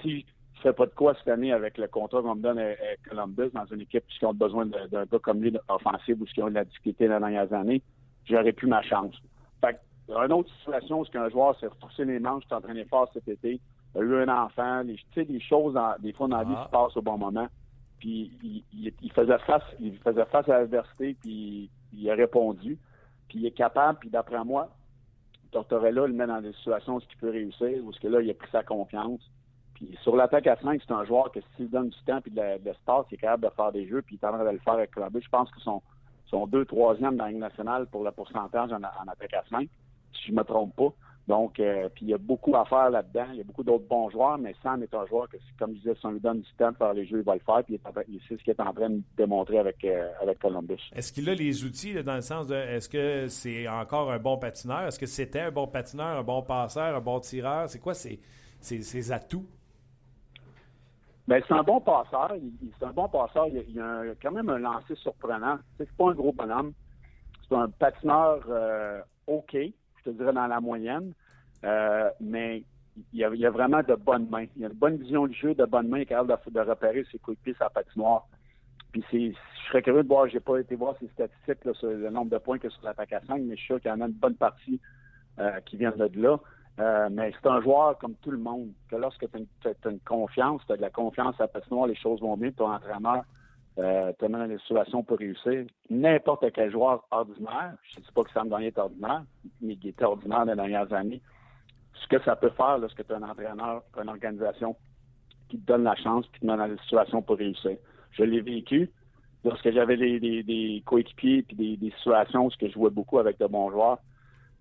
[0.00, 0.24] Si
[0.54, 2.74] je fais pas de quoi cette année avec le contrat qu'on me donne à,
[3.08, 6.48] Columbus dans une équipe qui ont besoin d'un gars comme lui offensif ou qui ont
[6.48, 7.82] de la difficulté dans les dernières années,
[8.24, 9.14] j'aurais plus ma chance.
[10.06, 12.54] Fait il y a une autre situation où un joueur s'est forcé les manches, s'est
[12.54, 13.60] entraîné fort cet été,
[13.96, 16.66] a eu un enfant, tu sais, des choses, des fois dans la vie, qui ah.
[16.66, 17.46] se passent au bon moment.
[17.98, 18.32] Puis
[19.02, 22.78] il, faisait face, il faisait face à l'adversité, puis il a répondu.
[23.28, 24.68] Puis il est capable, puis d'après moi,
[25.52, 28.30] Tortorella le met dans des situations où il peut réussir, où ce que là, il
[28.30, 29.20] a pris sa confiance.
[29.74, 32.64] Puis sur l'attaque à 5, c'est un joueur que s'il donne du temps et de
[32.64, 34.58] l'espace, il est capable de faire des jeux, puis il est en train de le
[34.58, 35.22] faire avec Columbus.
[35.22, 35.80] Je pense que son,
[36.26, 39.68] son deux, troisième dans la Ligue nationale pour le pourcentage en, en attaque à 5
[40.16, 40.92] si je ne me trompe pas.
[41.26, 43.26] Donc, euh, puis il y a beaucoup à faire là-dedans.
[43.32, 45.78] Il y a beaucoup d'autres bons joueurs, mais Sam est un joueur que, comme je
[45.78, 47.64] disais, si on lui donne du temps de faire les jeux, il va le faire.
[47.64, 50.80] Puis il c'est ce qu'il est en train de démontrer avec, euh, avec Columbus.
[50.94, 54.36] Est-ce qu'il a les outils dans le sens de est-ce que c'est encore un bon
[54.36, 54.82] patineur?
[54.82, 57.70] Est-ce que c'était un bon patineur, un bon passeur, un bon tireur?
[57.70, 58.20] C'est quoi ses,
[58.60, 59.46] ses, atouts?
[61.26, 62.34] Bien, c'est un bon passeur.
[62.78, 63.46] C'est un bon passeur.
[63.48, 65.56] Il, a quand même un lancer surprenant.
[65.78, 66.74] C'est pas un gros bonhomme.
[67.48, 69.56] C'est un patineur euh, OK
[70.04, 71.12] je te dirais dans la moyenne.
[71.64, 72.64] Euh, mais
[73.12, 74.46] il y, a, vraiment de bonnes mains.
[74.56, 76.60] Il y a une bonne vision du jeu, de bonnes mains, il est capable de,
[76.60, 78.26] repérer ses coups sa patinoire.
[78.92, 82.10] Puis c'est, je serais curieux de voir, j'ai pas été voir ses statistiques sur le
[82.10, 84.00] nombre de points que sur l'attaque à 5, mais je suis sûr qu'il y en
[84.00, 84.80] a une bonne partie
[85.40, 86.38] euh, qui vient de là.
[86.78, 90.62] Euh, mais c'est un joueur comme tout le monde, que lorsque tu as, une confiance,
[90.66, 93.24] tu as de la confiance à la patinoire, les choses vont bien, ton entraîneur
[93.78, 95.66] euh, dans des situations pour réussir?
[95.90, 99.24] N'importe quel joueur ordinaire, je ne dis pas que Sam Gagné est ordinaire,
[99.60, 101.20] mais il était ordinaire les dernières années.
[101.94, 104.76] Ce que ça peut faire lorsque tu as un entraîneur, une organisation
[105.48, 107.76] qui te donne la chance qui te met dans des situations pour réussir.
[108.12, 108.90] Je l'ai vécu
[109.44, 113.70] lorsque j'avais des, coéquipiers puis des, des, situations où je jouais beaucoup avec de bons
[113.70, 113.98] joueurs.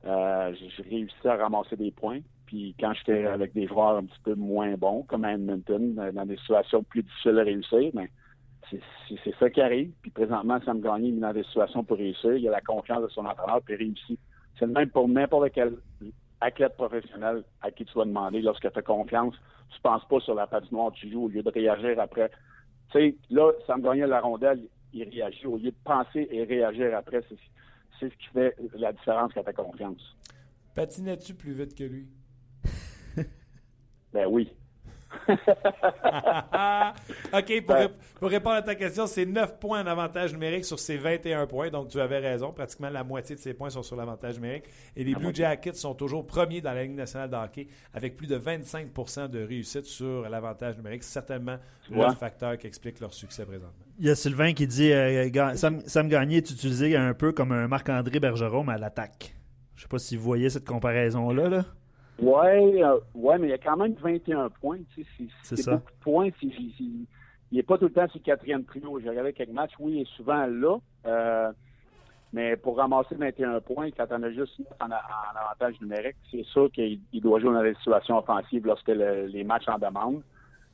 [0.06, 2.20] Euh, j'ai réussi à ramasser des points.
[2.46, 6.26] Puis quand j'étais avec des joueurs un petit peu moins bons, comme à Edmonton, dans
[6.26, 8.08] des situations plus difficiles à réussir, mais ben,
[8.70, 9.92] c'est ça qui arrive.
[10.02, 12.36] Puis présentement, Sam Gagné est dans des situations pour réussir.
[12.36, 14.20] Il a la confiance de son entraîneur puis réussit.
[14.58, 15.76] C'est le même pour n'importe quel
[16.42, 19.36] athlète professionnel à qui tu vas demander lorsque tu as confiance.
[19.70, 22.30] Tu ne penses pas sur la patinoire, tu joues au lieu de réagir après.
[22.92, 24.62] Tu sais, là, Sam Gagné la rondelle,
[24.94, 27.22] il réagit au lieu de penser et réagir après.
[28.00, 30.16] C'est ce qui fait la différence quand tu as confiance.
[30.76, 32.08] Patinais-tu plus vite que lui?
[34.14, 34.52] ben oui.
[37.34, 37.66] OK,
[38.20, 41.70] pour, répondre à ta question, c'est 9 points en avantage numérique sur ces 21 points.
[41.70, 42.52] Donc, tu avais raison.
[42.52, 44.66] Pratiquement la moitié de ces points sont sur l'avantage numérique.
[44.96, 48.28] Et les Blue Jackets sont toujours premiers dans la Ligue nationale de hockey avec plus
[48.28, 51.04] de 25 de réussite sur l'avantage numérique.
[51.04, 51.58] C'est certainement
[51.90, 53.86] le facteur qui explique leur succès présentement.
[54.00, 57.52] Il y a Sylvain qui dit euh, Sam, Sam, Gagné est utilisé un peu comme
[57.52, 59.36] un Marc-André Bergeron, à l'attaque.
[59.76, 61.50] Je ne sais pas si vous voyez cette comparaison-là.
[61.50, 61.66] Là.
[62.20, 64.80] Oui, euh, ouais, mais il y a quand même 21 points.
[65.44, 65.72] c'est ça.
[65.72, 66.30] Beaucoup de points.
[66.42, 67.08] il
[67.52, 69.00] n'est pas tout le temps sur le quatrième trio.
[69.00, 69.74] J'ai regardé quelques matchs.
[69.80, 70.78] Oui, il est souvent là.
[71.06, 71.52] Euh,
[72.32, 77.00] mais pour ramasser 21 points, quand on a juste en, avantage numérique, c'est sûr qu'il
[77.14, 80.24] doit jouer dans des situations offensives lorsque les matchs en demandent.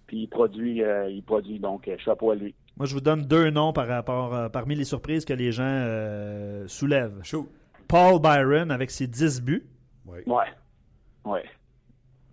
[0.07, 1.59] Puis il produit, euh, il produit.
[1.59, 2.55] Donc, chapeau à lui.
[2.77, 7.21] Moi, je vous donne deux noms par rapport, parmi les surprises que les gens soulèvent.
[7.87, 9.67] Paul Byron avec ses 10 buts.
[10.05, 10.19] Oui.
[10.25, 10.45] Ouais.
[11.29, 11.39] Oui.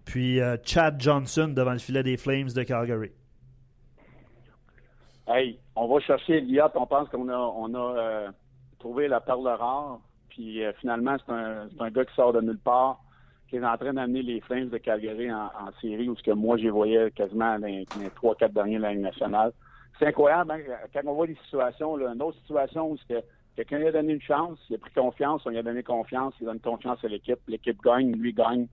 [0.07, 3.11] Puis euh, Chad Johnson devant le filet des Flames de Calgary.
[5.29, 6.73] Hey, on va chercher Elliott.
[6.77, 8.31] On pense qu'on a, on a euh,
[8.79, 9.99] trouvé la perle rare.
[10.31, 13.01] Puis euh, finalement, c'est un, un, gars qui sort de nulle part,
[13.51, 16.57] qui est en train d'amener les Flames de Calgary en, série, où ce que moi,
[16.57, 19.53] j'y voyais quasiment dans les, 3-4 derniers de la Ligue nationale.
[19.99, 20.61] C'est incroyable, hein,
[20.93, 23.23] quand on voit des situations, là, une autre situation où que
[23.57, 26.35] quelqu'un lui a donné une chance, il a pris confiance, on lui a donné confiance,
[26.41, 28.69] il donne confiance à l'équipe, l'équipe gagne, lui gagne.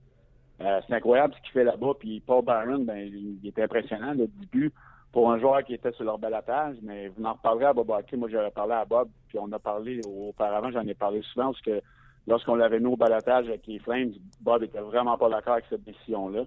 [0.60, 1.94] Euh, c'est incroyable ce qu'il fait là-bas.
[1.98, 4.72] Puis Paul Byron, ben, il, était impressionnant, le début,
[5.12, 6.76] pour un joueur qui était sur leur balatage.
[6.82, 8.16] Mais vous en reparlerez à Bob Hockey.
[8.16, 11.60] Moi, j'avais parlé à Bob, puis on a parlé auparavant, j'en ai parlé souvent, parce
[11.62, 11.80] que
[12.26, 15.84] lorsqu'on l'avait mis au balatage avec les Flames, Bob était vraiment pas d'accord avec cette
[15.84, 16.44] décision-là.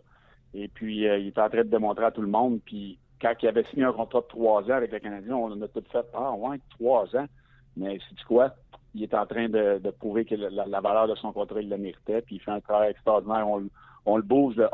[0.54, 2.60] Et puis, euh, il était en train de démontrer à tout le monde.
[2.66, 5.62] Puis, quand il avait signé un contrat de trois ans avec le Canadien, on en
[5.62, 7.26] a tout fait, ah ouais, trois ans.
[7.76, 8.52] Mais c'est quoi?
[8.96, 12.22] Il est en train de, prouver que la, valeur de son contrat, il le méritait.
[12.22, 13.46] Puis il fait un travail extraordinaire.
[14.08, 14.68] On le bouge de,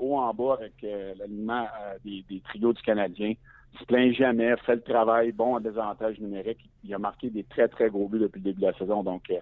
[0.00, 3.34] haut en bas avec euh, l'alignement euh, des, trios du Canadien.
[3.74, 6.58] Il se plaint jamais, fait le travail, bon en désavantage numérique.
[6.84, 9.04] Il a marqué des très, très gros buts depuis le début de la saison.
[9.04, 9.38] Donc, euh,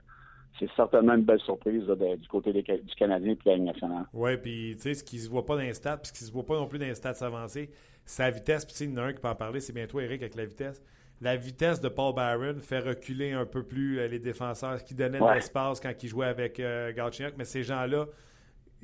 [0.59, 4.05] c'est certainement une belle surprise du côté du Canadien et de la Ligue nationale.
[4.13, 6.25] Oui, puis tu sais, ce qui se voit pas dans les stats, puis ce qui
[6.25, 7.71] se voit pas non plus dans les stats avancés,
[8.05, 8.67] sa vitesse.
[8.67, 10.35] Puis il y en a un qui peut en parler, c'est bien toi, Eric, avec
[10.35, 10.83] la vitesse.
[11.23, 15.35] La vitesse de Paul Byron fait reculer un peu plus les défenseurs, qui donnaient de
[15.35, 16.93] l'espace quand il jouait avec euh,
[17.39, 18.07] Mais ces gens-là,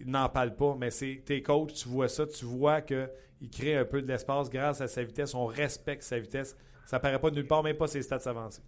[0.05, 3.09] n'en parle pas, mais c'est tes coachs, tu vois ça, tu vois qu'il
[3.51, 6.57] crée un peu de l'espace grâce à sa vitesse, on respecte sa vitesse.
[6.85, 8.63] Ça paraît pas de nulle part, même pas ses stats avancés.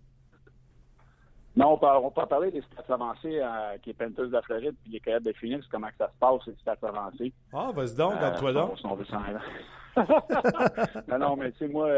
[1.56, 4.42] Non, on peut, on peut parler des stats avancés euh, qui est Panthers de la
[4.42, 7.32] Floride puis les Coyotes de Phoenix, comment que ça se passe, ces stats avancés.
[7.52, 8.78] Ah, vas-y donc, euh, toi donc.
[11.08, 11.88] non, non, mais tu sais, moi,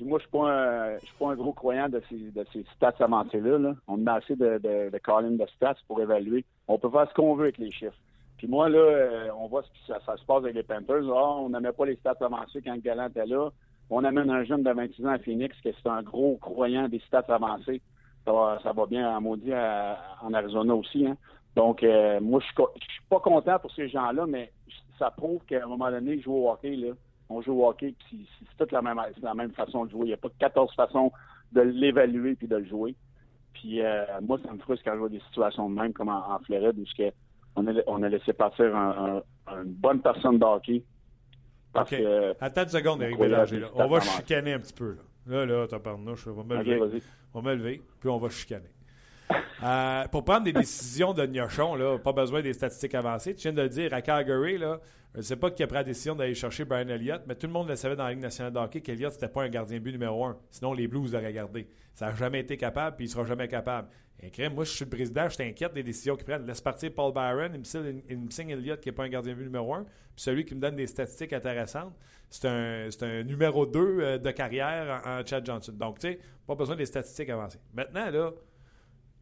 [0.00, 3.74] moi, je ne suis pas un gros croyant de ces, de ces stats avancés-là.
[3.88, 6.44] On a assez de, de, de stats pour évaluer.
[6.68, 7.96] On peut faire ce qu'on veut avec les chiffres.
[8.36, 11.04] Puis moi, là, euh, on voit ce qui ça, se passe avec les Panthers.
[11.08, 13.50] Ah, on n'aimait pas les stats avancées quand Galant était là.
[13.90, 17.00] On amène un jeune de 26 ans à Phoenix qui est un gros croyant des
[17.00, 17.80] stats avancées.
[18.24, 21.06] Ça va, ça va bien à maudit en Arizona aussi.
[21.06, 21.16] Hein.
[21.56, 22.54] Donc, euh, moi, je suis,
[22.90, 24.50] suis pas content pour ces gens-là, mais
[24.98, 26.92] ça prouve qu'à un moment donné, jouer au hockey, là,
[27.28, 30.02] on joue au hockey, puis c'est toute la même, la même façon de jouer.
[30.02, 31.12] Il n'y a pas 14 façons
[31.52, 32.94] de l'évaluer puis de le jouer.
[33.54, 36.38] Puis euh, moi, ça me frustre quand je vois des situations de même comme en,
[36.40, 37.10] Floride où que
[37.56, 40.82] on, a, on a laissé partir un, une bonne personne de hockey.
[41.72, 43.64] Parce que, Attends une seconde, Eric Bélanger.
[43.74, 44.96] On va chicaner un petit peu.
[45.26, 47.02] Là, là, là t'as parlé, je vais me lever.
[47.32, 48.68] on va me lever, puis on va chicaner.
[49.64, 53.34] Euh, pour prendre des décisions de gnochon, là, pas besoin des statistiques avancées.
[53.34, 54.78] Tu viens de le dire, à Calgary, là,
[55.14, 57.46] je ne sais pas qui a pris la décision d'aller chercher Brian Elliott, mais tout
[57.46, 59.78] le monde le savait dans la Ligue nationale de hockey qu'Elliott, c'était pas un gardien
[59.78, 60.36] but numéro un.
[60.50, 61.66] Sinon, les Blues auraient gardé.
[61.94, 63.88] Ça n'a jamais été capable, puis il sera jamais capable.
[64.52, 66.46] Moi, je suis le président, je t'inquiète des décisions qu'ils prennent.
[66.46, 69.74] Laisse partir Paul Byron, il me signe, Elliott qui n'est pas un gardien but numéro
[69.74, 69.84] un.
[69.84, 71.94] Puis celui qui me donne des statistiques intéressantes,
[72.30, 75.72] c'est un, un, numéro 2 euh, de carrière en, en Chad Johnson.
[75.72, 77.58] Donc, tu sais, pas besoin des statistiques avancées.
[77.74, 78.32] Maintenant, là,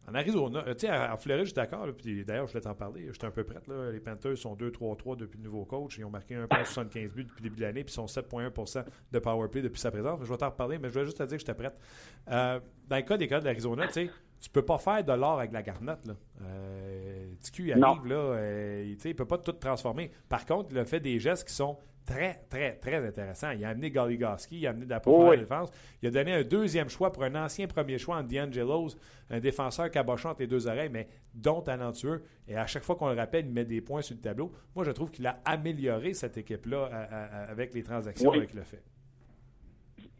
[0.08, 1.86] en Arizona, euh, tu sais, en Floride, je suis d'accord.
[1.96, 3.08] Puis d'ailleurs, je voulais t'en parler.
[3.12, 3.66] J'étais un peu prête.
[3.68, 3.90] Là.
[3.92, 5.96] Les Panthers sont 2-3-3 depuis le nouveau coach.
[5.98, 7.84] Ils ont marqué 1,75 buts depuis le début de l'année.
[7.84, 10.18] Puis ils sont 7,1% de power play depuis sa présence.
[10.22, 11.78] Je vais t'en reparler, mais je voulais juste te dire que j'étais prête.
[12.30, 15.12] Euh, dans le cas des cas de l'Arizona, tu sais, tu peux pas faire de
[15.12, 16.04] l'or avec la garnotte.
[16.04, 16.14] Là.
[16.42, 20.10] Euh, TQ arrive, là, euh, il ne peut pas tout transformer.
[20.28, 23.50] Par contre, il a fait des gestes qui sont très, très, très intéressant.
[23.50, 25.70] Il a amené Goligoski, il a amené de la profondeur de défense.
[26.02, 28.96] Il a donné un deuxième choix pour un ancien premier choix en D'Angelo's,
[29.30, 32.22] un défenseur cabochon entre les deux oreilles, mais dont talentueux.
[32.48, 34.52] Et à chaque fois qu'on le rappelle, il met des points sur le tableau.
[34.74, 36.86] Moi, je trouve qu'il a amélioré cette équipe-là
[37.48, 38.82] avec les transactions avec le fait.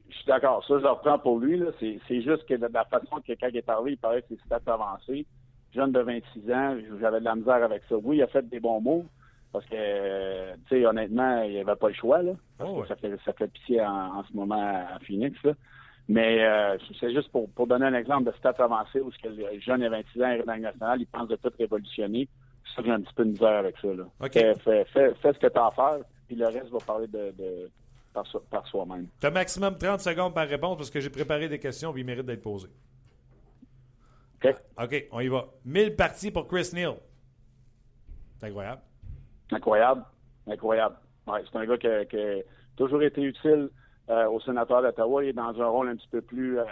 [0.09, 0.64] Je suis d'accord.
[0.66, 1.61] Ça, je le reprends pour lui.
[1.80, 4.72] C'est juste que de la façon que il est arrivé, il paraît que c'est stats
[4.72, 5.26] avancé.
[5.74, 7.97] Jeune de 26 ans, j'avais de la misère avec ça.
[7.97, 9.07] Oui, il a fait des bons mots,
[9.53, 12.32] Parce que, tu sais, honnêtement, il n'y avait pas le choix, là.
[12.57, 14.57] Parce Oh, que ça, fait, ça fait pitié en, en ce moment
[14.94, 15.53] à Phoenix, là.
[16.09, 19.28] Mais euh, c'est juste pour, pour donner un exemple de stats avancées où ce que
[19.28, 22.28] le jeune de 26 ans arrive dans le national, il pense de tout révolutionner.
[22.74, 24.05] Ça j'ai un petit peu de misère avec ça, là.
[24.20, 24.32] OK.
[24.32, 27.07] Fais, fais, fais, fais ce que tu as à faire, puis le reste va parler
[27.07, 27.70] de, de
[28.14, 29.07] par, so- par soi-même.
[29.20, 32.07] Tu as maximum 30 secondes par réponse parce que j'ai préparé des questions et ils
[32.07, 32.68] méritent d'être posées.
[34.44, 34.55] OK?
[34.82, 35.44] OK, on y va.
[35.64, 36.94] 1000 parties pour Chris Neal.
[38.38, 38.80] C'est incroyable.
[39.53, 40.05] Incroyable.
[40.46, 40.96] Incroyable.
[41.26, 42.42] Ouais, c'est un gars qui a, qui a
[42.76, 43.68] toujours été utile
[44.11, 45.24] euh, au sénateur d'Ottawa.
[45.24, 46.64] Il est dans un rôle un petit peu plus euh,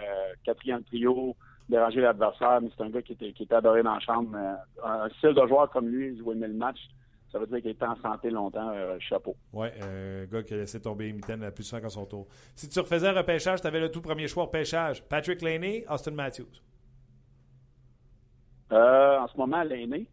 [0.45, 1.37] quatrième trio,
[1.69, 4.37] déranger l'adversaire, mais c'est un gars qui était, qui était adoré dans la chambre.
[4.37, 4.55] Euh,
[4.85, 6.89] un style de joueur comme lui, jouer 1000 matchs,
[7.31, 8.71] ça veut dire qu'il était en santé longtemps.
[8.71, 9.37] Euh, chapeau.
[9.53, 12.27] Ouais, un gars qui a laissé tomber les mitaines la plus souvent qu'à son tour.
[12.57, 15.03] Si tu refaisais un repêchage, tu avais le tout premier choix au repêchage.
[15.05, 16.61] Patrick Laney, Austin Matthews?
[18.73, 20.09] Euh, en ce moment, l'aîné.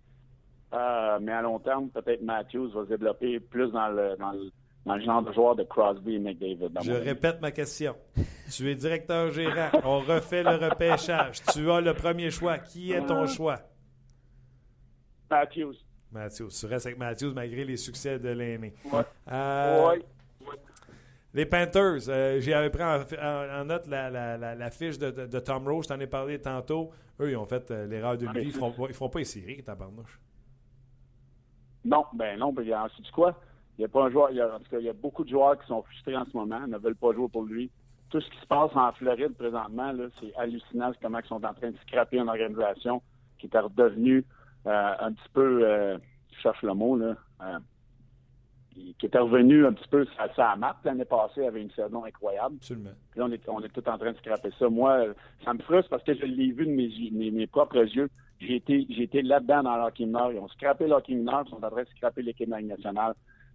[0.74, 4.52] Euh, mais à long terme, peut-être Matthews va se développer plus dans le, dans le,
[4.86, 6.70] dans le genre de joueur de Crosby et McDavid.
[6.84, 7.96] Je répète ma question.
[8.52, 9.70] Tu es directeur gérant.
[9.84, 11.42] On refait le repêchage.
[11.54, 12.58] Tu as le premier choix.
[12.58, 13.60] Qui est ton choix?
[15.30, 15.76] Matthews.
[16.12, 16.50] Matthews.
[16.50, 18.74] Tu restes avec Matthews malgré les succès de l'aîné.
[18.92, 19.02] Ouais.
[19.32, 20.02] Euh, Ouais.
[21.34, 25.12] Les Panthers, euh, j'avais pris en, en- en note la, la- la- la fiche de,
[25.12, 26.90] de- de Tom Rose, je t'en ai parlé tantôt.
[27.20, 28.44] Eux, ils ont fait euh, l'erreur de lui.
[28.46, 30.20] Ils feront, pas- ils feront pas les séries, tabarnouche.
[31.86, 33.40] Non, ben non, ben, sais-tu quoi?
[33.78, 34.94] Il y a pas un joueur, il y a, en tout cas, il y a
[34.94, 37.70] beaucoup de joueurs qui sont frustrés en ce moment, ne veulent pas jouer pour lui.
[38.10, 41.72] Tout ce qui se passe en Floride présentement, c'est hallucinant comment ils sont en train
[41.72, 43.02] de scraper une organisation
[43.38, 44.26] qui est redevenue
[44.66, 45.98] euh, un petit peu, euh,
[46.34, 47.60] je cherche le mot, là, euh,
[48.98, 52.56] qui était revenu un petit peu à sa map l'année passée avec une saison incroyable.
[52.58, 52.92] Absolument.
[53.12, 54.70] Puis là, on est, on est tout en train de scraper ça.
[54.70, 55.06] Moi,
[55.44, 58.10] ça me frustre parce que je l'ai vu de mes, mes propres yeux.
[58.40, 60.32] J'ai été, là-dedans dans l'hockey mineur.
[60.32, 63.14] Ils ont scrappé l'hockey mineur, ils sont en train de scraper l'équipe nationale.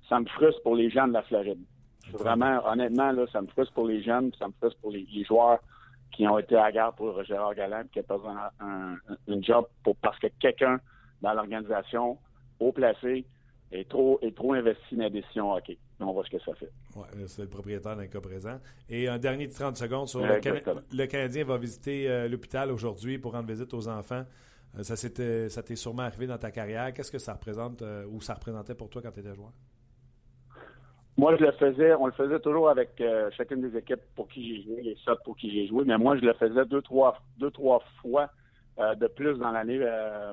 [0.09, 1.61] Ça me frustre pour les gens de la Floride.
[2.13, 5.25] Vraiment, honnêtement, là, ça me frustre pour les jeunes, ça me frustre pour les, les
[5.25, 5.61] joueurs
[6.11, 8.97] qui ont été à la gare pour Gérard Galland, qui a besoin un,
[9.29, 10.81] un, job pour, parce que quelqu'un
[11.23, 12.19] dans l'organisation,
[12.61, 13.25] haut placé,
[13.71, 15.79] est trop, est trop investi dans la décision hockey.
[16.01, 16.71] On voit ce que ça fait.
[16.97, 18.59] Ouais, c'est le propriétaire d'un cas présent.
[18.91, 20.61] Et un dernier de 30 secondes sur le, Cana-
[20.93, 24.25] le Canadien va visiter euh, l'hôpital aujourd'hui pour rendre visite aux enfants.
[24.79, 26.93] Euh, ça ça t'est sûrement arrivé dans ta carrière.
[26.93, 29.53] Qu'est-ce que ça représente euh, ou ça représentait pour toi quand tu étais joueur?
[31.19, 34.57] Moi, je le faisais, on le faisait toujours avec euh, chacune des équipes pour qui
[34.57, 37.19] j'ai joué, les sortes pour qui j'ai joué, mais moi, je le faisais deux, trois,
[37.39, 38.31] deux, trois fois
[38.79, 39.79] de plus dans l'année,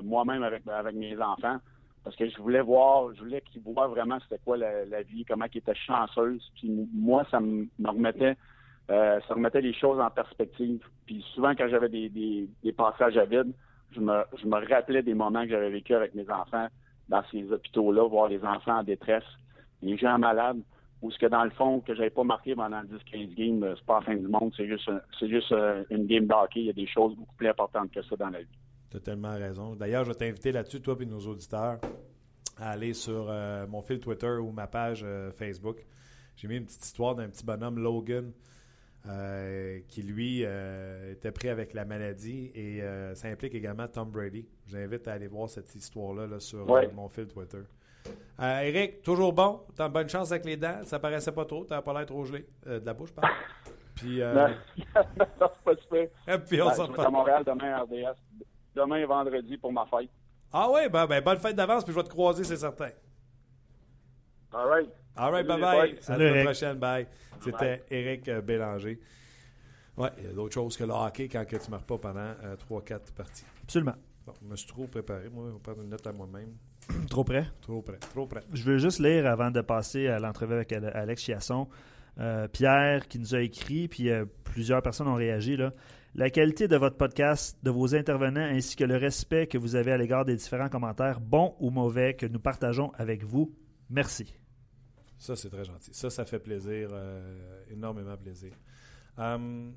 [0.02, 0.64] moi-même avec,
[0.94, 1.58] mes enfants,
[2.02, 5.44] parce que je voulais voir, je voulais qu'ils voient vraiment c'était quoi la, vie, comment
[5.52, 6.50] ils étaient chanceuses.
[6.54, 8.38] Puis moi, ça me me remettait,
[8.88, 10.80] ça remettait les choses en perspective.
[11.04, 13.52] Puis souvent, quand j'avais des passages à vide,
[13.92, 16.68] je me, rappelais des moments que j'avais vécu avec mes enfants
[17.08, 19.24] dans ces hôpitaux-là, voir les enfants en détresse,
[19.82, 20.60] les gens malades,
[21.02, 23.86] ou ce que dans le fond, que j'avais pas marqué pendant 10-15 games, euh, c'est
[23.86, 26.60] pas la fin du monde, c'est juste, un- c'est juste euh, une game d'hockey.
[26.60, 28.58] Il y a des choses beaucoup plus importantes que ça dans la vie.
[28.90, 29.74] Tu as tellement raison.
[29.76, 31.78] D'ailleurs, je vais t'inviter là-dessus, toi et nos auditeurs,
[32.58, 35.78] à aller sur euh, mon fil Twitter ou ma page euh, Facebook.
[36.36, 38.32] J'ai mis une petite histoire d'un petit bonhomme, Logan,
[39.08, 44.10] euh, qui lui euh, était pris avec la maladie et euh, ça implique également Tom
[44.10, 44.46] Brady.
[44.66, 46.88] Je vous invite à aller voir cette histoire-là là, sur Ouais.
[46.92, 47.62] mon fil Twitter.
[48.38, 49.60] Eric, toujours bon?
[49.76, 50.80] T'as bonne chance avec les dents?
[50.84, 51.64] Ça paraissait pas trop.
[51.64, 52.46] T'as pas l'air trop gelé.
[52.66, 53.34] De la bouche, pardon.
[53.94, 54.54] Puis, euh, Non,
[54.96, 56.08] c'est pas super.
[56.28, 57.10] et puis on Ben, s'en je vais à.
[57.10, 58.16] Montréal demain à RDS.
[58.74, 60.08] Demain vendredi pour ma fête.
[60.52, 62.90] Ah ouais, ben, ben, bonne fête d'avance, puis je vais te croiser, c'est certain.
[64.52, 64.90] All right.
[65.16, 65.66] All right, les boys.
[65.98, 67.06] À Salut, la semaine prochaine, bye.
[67.42, 68.98] C'était Eric euh, Bélanger.
[69.96, 71.98] Ouais, il y a d'autres choses que le hockey quand que tu ne marques pas
[71.98, 72.32] pendant
[72.70, 73.44] 3-4 parties.
[73.64, 73.94] Absolument.
[74.26, 75.46] Bon, je me suis trop préparé, moi.
[75.48, 76.54] Je vais prendre une note à moi-même.
[77.10, 77.46] Trop près?
[77.60, 78.40] Trop prêt, trop prêt.
[78.52, 81.68] Je veux juste lire avant de passer à l'entrevue avec Ale- Alex Chiasson.
[82.18, 85.56] Euh, Pierre qui nous a écrit, puis euh, plusieurs personnes ont réagi.
[85.56, 85.72] Là.
[86.14, 89.92] La qualité de votre podcast, de vos intervenants, ainsi que le respect que vous avez
[89.92, 93.54] à l'égard des différents commentaires, bons ou mauvais, que nous partageons avec vous.
[93.90, 94.34] Merci.
[95.20, 95.90] Ça, c'est très gentil.
[95.92, 98.52] Ça, ça fait plaisir, euh, énormément plaisir.
[99.18, 99.74] Hum,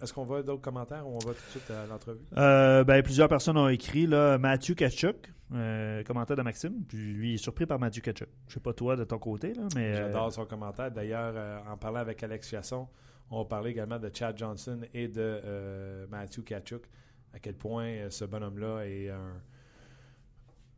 [0.00, 2.24] Est-ce qu'on va d'autres commentaires ou on va tout de suite à l'entrevue?
[2.36, 4.06] Euh, ben, plusieurs personnes ont écrit.
[4.06, 6.82] Là, Mathieu Kachuk, euh, commentaire de Maxime.
[6.88, 8.28] Puis lui, est surpris par Mathieu Kachuk.
[8.48, 9.92] Je sais pas toi de ton côté, là, mais.
[9.94, 10.90] euh, J'adore son commentaire.
[10.90, 12.88] D'ailleurs, en parlant avec Alex Chasson,
[13.30, 16.84] on parlait également de Chad Johnson et de Matthew Kachuk.
[17.34, 19.40] À quel point ce bonhomme-là est un,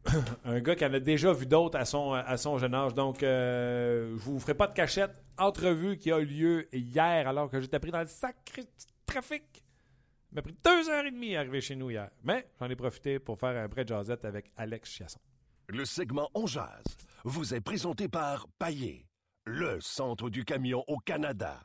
[0.45, 2.95] un gars qui en a déjà vu d'autres à son, à son jeune âge.
[2.95, 5.13] Donc, euh, je vous ferai pas de cachette.
[5.39, 8.63] Entrevue qui a eu lieu hier alors que j'étais pris dans le sacré
[9.07, 9.65] trafic.
[10.31, 12.11] Il m'a pris deux heures et demie à arriver chez nous hier.
[12.23, 15.21] Mais j'en ai profité pour faire un prêt jazzette avec Alex Chiasson.
[15.69, 16.85] Le segment On Jazz
[17.25, 19.07] vous est présenté par Paillé,
[19.45, 21.61] le centre du camion au Canada.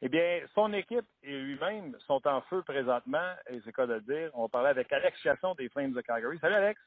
[0.00, 4.00] Eh bien, son équipe et lui-même sont en feu présentement, et c'est quoi de le
[4.00, 4.30] dire.
[4.32, 6.38] On parlait avec Alex Chasson des Flames de Calgary.
[6.38, 6.80] Salut Alex.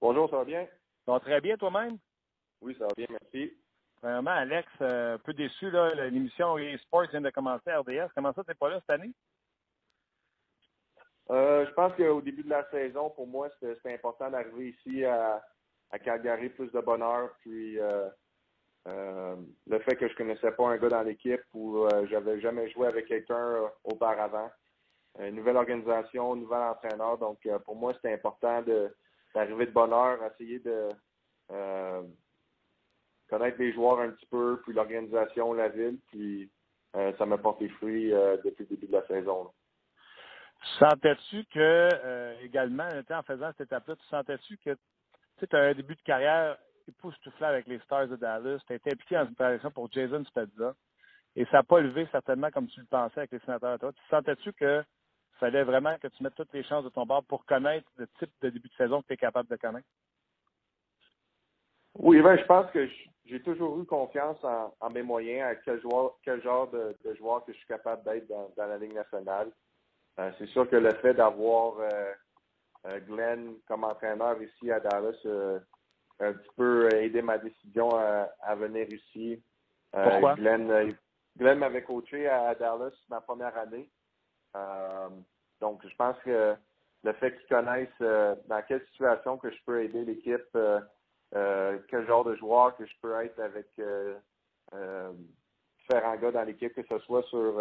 [0.00, 0.66] Bonjour, ça va bien?
[1.06, 1.98] Ça va très bien toi-même?
[2.60, 3.52] Oui, ça va bien, merci.
[4.02, 8.10] Vraiment, Alex, euh, un peu déçu, là, l'émission eSports vient de commencer à RDS.
[8.14, 9.12] Comment ça, t'es pas là cette année?
[11.30, 15.42] Euh, je pense qu'au début de la saison, pour moi, c'était important d'arriver ici à,
[15.90, 17.30] à, Calgary, plus de bonheur.
[17.40, 18.08] Puis euh,
[18.88, 19.36] euh,
[19.66, 23.06] le fait que je connaissais pas un gars dans l'équipe ou j'avais jamais joué avec
[23.06, 24.50] quelqu'un auparavant.
[25.18, 27.16] Une nouvelle organisation, nouvel entraîneur.
[27.16, 28.62] Donc pour moi, c'était important
[29.34, 30.88] d'arriver de, bonne heure, essayer de
[33.28, 36.50] connaître les joueurs un petit peu, puis l'organisation, la ville, puis
[36.92, 39.44] ça m'a porté fruit depuis le début de la saison.
[39.44, 39.50] Là.
[40.78, 44.76] Sentais-tu que, euh, également, en faisant cette étape-là, tu sentais-tu que
[45.38, 46.56] tu as un début de carrière
[46.88, 50.24] époustouflant avec les Stars de Dallas, tu as été impliqué dans une préparation pour Jason
[50.24, 50.74] Spezza,
[51.36, 53.78] et ça n'a pas levé certainement comme tu le pensais avec les sénateurs.
[53.78, 53.92] Toi.
[53.92, 54.82] Tu sentais-tu que
[55.38, 58.30] fallait vraiment que tu mettes toutes les chances de ton bord pour connaître le type
[58.42, 59.86] de début de saison que tu es capable de connaître?
[61.96, 62.88] Oui, ben, je pense que
[63.24, 67.14] j'ai toujours eu confiance en, en, mes moyens, à quel, joueur, quel genre de, de,
[67.14, 69.50] joueur que je suis capable d'être dans, dans la Ligue nationale.
[70.18, 72.12] Euh, c'est sûr que le fait d'avoir euh,
[72.86, 78.28] euh, Glenn comme entraîneur ici à Dallas a un petit peu aidé ma décision à,
[78.40, 79.42] à venir ici.
[79.90, 80.34] Pourquoi?
[80.34, 80.94] Glenn,
[81.36, 83.88] Glenn m'avait coaché à Dallas ma première année.
[85.60, 86.54] Donc, je pense que
[87.02, 90.58] le fait qu'ils connaissent dans quelle situation que je peux aider l'équipe,
[91.32, 93.68] quel genre de joueur que je peux être avec
[95.78, 97.60] différents gars dans l'équipe, que ce soit sur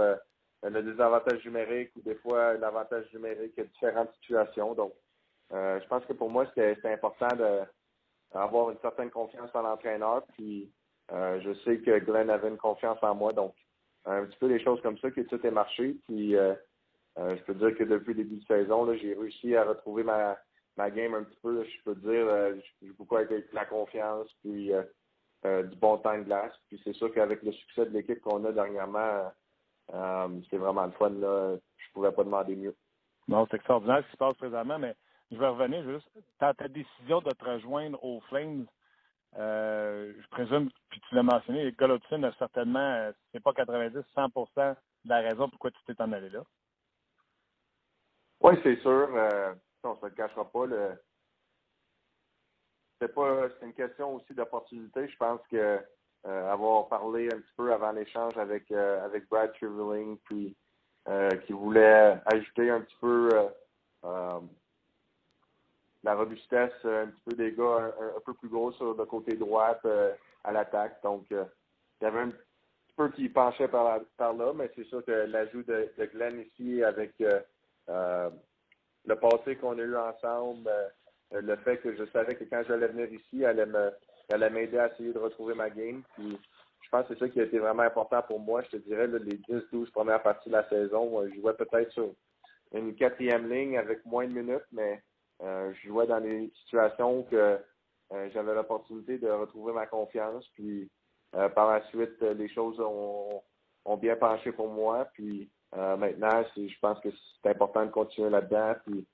[0.63, 4.73] le désavantage numérique ou des fois l'avantage numérique, différentes situations.
[4.73, 4.93] Donc,
[5.51, 7.27] euh, je pense que pour moi, c'était important
[8.33, 10.23] d'avoir une certaine confiance en l'entraîneur.
[10.33, 10.71] Puis,
[11.11, 13.33] euh, je sais que Glenn avait une confiance en moi.
[13.33, 13.53] Donc,
[14.05, 15.97] un petit peu des choses comme ça que tout est marché.
[16.07, 16.55] Puis, euh,
[17.17, 20.37] je peux dire que depuis le début de saison, j'ai réussi à retrouver ma,
[20.89, 21.63] game un petit peu.
[21.63, 24.71] je peux dire, j'ai beaucoup avec la confiance, puis
[25.43, 26.53] du bon temps de glace.
[26.67, 29.31] Puis, c'est sûr qu'avec le succès de l'équipe qu'on a dernièrement,
[29.93, 31.11] euh, c'est vraiment le fun.
[31.11, 32.75] Je pourrais pas demander mieux.
[33.27, 34.95] Non, c'est extraordinaire ce qui se passe présentement, mais
[35.31, 36.09] je vais revenir juste.
[36.39, 38.65] Dans ta décision de te rejoindre aux Flames,
[39.37, 44.27] euh, je présume, puis tu l'as mentionné, Golovkin a certainement, euh, c'est pas 90, 100
[44.27, 46.43] de la raison pourquoi tu t'es en allé là.
[48.43, 49.07] Oui, c'est sûr.
[49.15, 50.65] Euh, on se le cachera pas.
[52.99, 55.07] C'est pas, une question aussi d'opportunité.
[55.07, 55.79] Je pense que
[56.25, 60.55] euh, avoir parlé un petit peu avant l'échange avec euh, avec Brad Trivling, puis
[61.07, 63.29] euh, qui voulait ajouter un petit peu
[66.03, 69.79] la robustesse, un petit peu des gars un, peu plus gros sur le côté droit
[70.43, 71.01] à l'attaque.
[71.01, 71.45] Donc, il
[72.01, 75.63] y avait un petit peu qui penchait par, par là, mais c'est sûr que l'ajout
[75.63, 77.13] de, de, Glenn ici avec
[77.87, 80.69] le passé qu'on a eu ensemble,
[81.31, 83.59] le fait que je savais que quand j'allais venir ici, elle
[84.29, 86.03] allait m'aider à essayer de retrouver ma game.
[86.13, 86.37] Puis
[86.81, 88.61] je pense que c'est ça qui a été vraiment important pour moi.
[88.63, 92.13] Je te dirais, les 10-12 premières parties de la saison, je jouais peut-être sur
[92.73, 95.01] une quatrième ligne avec moins de minutes, mais
[95.41, 97.59] euh, je jouais dans des situations que
[98.11, 100.47] euh, j'avais l'opportunité de retrouver ma confiance.
[100.53, 100.89] Puis
[101.35, 103.41] euh, par la suite, les choses ont,
[103.85, 105.07] ont bien penché pour moi.
[105.13, 107.09] Puis maintenant, je pense que
[107.41, 108.75] c'est important de continuer là-dedans.
[108.85, 109.05] Puis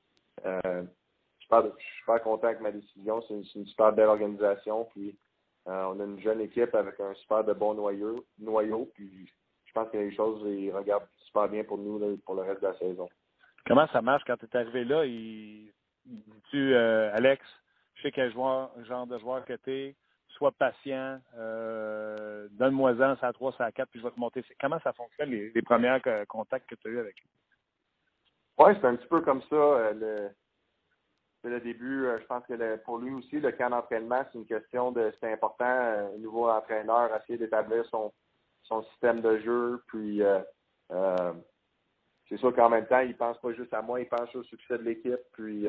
[1.52, 3.22] je suis super content avec ma décision.
[3.28, 4.86] C'est une, super belle organisation.
[4.94, 5.18] Puis
[5.68, 8.26] euh, on a une jeune équipe avec un super de bon noyau.
[8.40, 9.30] noyau puis
[9.66, 12.68] je pense que les choses ils regardent super bien pour nous pour le reste de
[12.68, 13.10] la saison.
[13.66, 15.04] Comment ça marche quand tu es arrivé là?
[16.50, 17.46] Tu euh, Alex,
[17.96, 19.96] je sais quel joueur, genre de joueur que tu es.
[20.30, 24.44] Sois patient, euh, donne-moi-en, ça à 3, ça à 4, puis je vais te monter.
[24.62, 27.30] Comment ça fonctionne, les, premiers contacts que tu as eu avec lui?
[28.58, 29.56] Oui, c'est un petit peu comme ça.
[29.56, 30.30] Euh,
[31.44, 34.92] le, début, euh, je pense que pour lui aussi, le camp d'entraînement, c'est une question
[34.92, 38.14] de c'est important, un nouveau entraîneur, essayer d'établir son,
[38.64, 39.84] son système de jeu.
[39.88, 40.22] Puis
[42.30, 44.78] c'est sûr qu'en même temps, il pense pas juste à moi, il pense au succès
[44.78, 45.20] de l'équipe.
[45.34, 45.68] Puis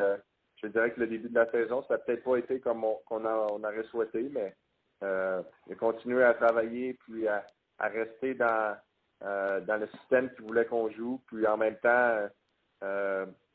[0.62, 3.24] je dirais que le début de la saison, ça n'a peut-être pas été comme on,
[3.24, 4.54] a, aurait souhaité, mais
[5.02, 7.44] euh, il a continué à travailler puis à,
[7.78, 8.76] rester dans,
[9.22, 11.22] dans le système qu'il voulait qu'on joue.
[11.26, 12.28] Puis en même temps,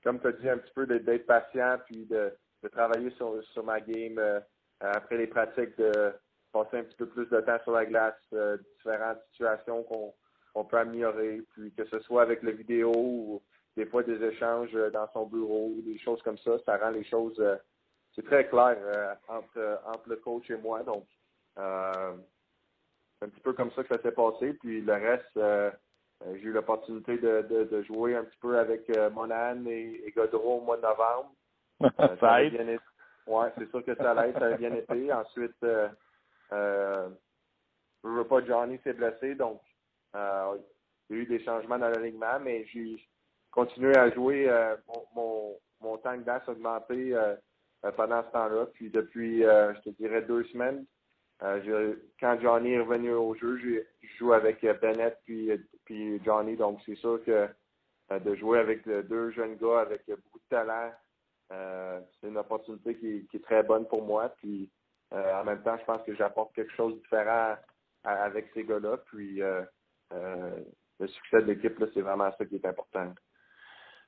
[0.04, 2.34] comme tu as dit, un petit peu d'être patient, puis de,
[2.66, 4.40] de travailler sur, ma game euh,
[4.80, 6.14] après les pratiques, de
[6.52, 10.78] passer un petit peu plus de temps sur la glace, euh, différentes situations qu'on peut
[10.78, 13.42] améliorer, puis que ce soit avec la vidéo ou
[13.76, 17.42] des fois des échanges dans son bureau, des choses comme ça, ça rend les choses
[18.16, 18.78] c'est très clair
[19.28, 20.84] entre, entre le coach et moi.
[20.84, 21.06] Donc,
[21.58, 24.54] c'est un petit peu comme ça que ça s'est passé.
[24.54, 25.38] Puis le reste,
[26.36, 30.62] j'ai eu l'opportunité de, de, jouer un petit peu avec Monan et, et Godreau au
[30.62, 31.34] mois de novembre.
[32.22, 32.80] ça aide.
[33.28, 35.12] Oui, c'est sûr que ça l'aide, ça a bien été.
[35.12, 35.90] Ensuite, euh,
[36.52, 37.10] euh,
[38.04, 39.62] je veux pas, Johnny s'est blessé, donc
[40.16, 40.58] euh,
[41.10, 43.04] il y a eu des changements dans l'alignement, mais j'ai
[43.56, 44.48] continué à jouer.
[44.50, 47.36] Euh, mon, mon, mon temps de a augmenté euh,
[47.98, 48.68] pendant ce temps-là.
[48.74, 50.86] Puis depuis, je te dirais, deux semaines,
[51.40, 55.52] quand Johnny est revenu au jeu, je joue avec Bennett puis,
[55.86, 56.56] puis Johnny.
[56.56, 57.48] Donc, c'est sûr que
[58.12, 60.92] de jouer avec deux jeunes gars avec beaucoup de talent,
[61.52, 64.30] euh, c'est une opportunité qui, est très bonne pour moi.
[64.38, 64.70] Puis
[65.14, 67.56] euh, en même temps, je pense que j'apporte quelque chose de différent
[68.04, 68.98] avec ces gars-là.
[69.06, 69.64] Puis euh,
[70.12, 73.14] le succès de l'équipe, c'est vraiment ça qui est important.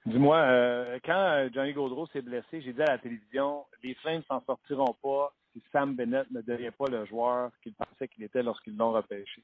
[0.07, 4.95] Dis-moi, quand Johnny Gaudreau s'est blessé, j'ai dit à la télévision, les Flames s'en sortiront
[5.03, 8.93] pas si Sam Bennett ne devient pas le joueur qu'il pensait qu'il était lorsqu'ils l'ont
[8.93, 9.43] repêché.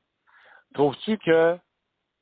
[0.73, 1.57] Trouves-tu que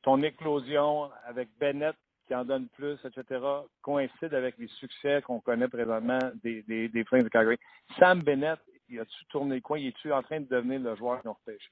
[0.01, 3.45] ton éclosion avec Bennett qui en donne plus, etc.,
[3.83, 7.59] coïncide avec les succès qu'on connaît présentement des, des, des Flames de Calgary?
[7.99, 9.77] Sam Bennett, il a-tu tourné le coin?
[9.77, 11.69] Il est-tu en train de devenir le joueur qu'ils ont repêché?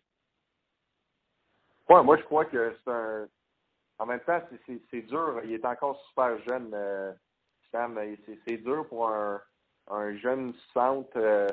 [1.90, 3.28] Ouais, moi, je crois que c'est un.
[4.00, 4.42] En même temps,
[4.90, 5.42] c'est dur.
[5.44, 7.12] Il est encore super jeune, euh,
[7.70, 8.00] Sam.
[8.48, 9.42] C'est dur pour un,
[9.90, 11.48] un jeune centre euh,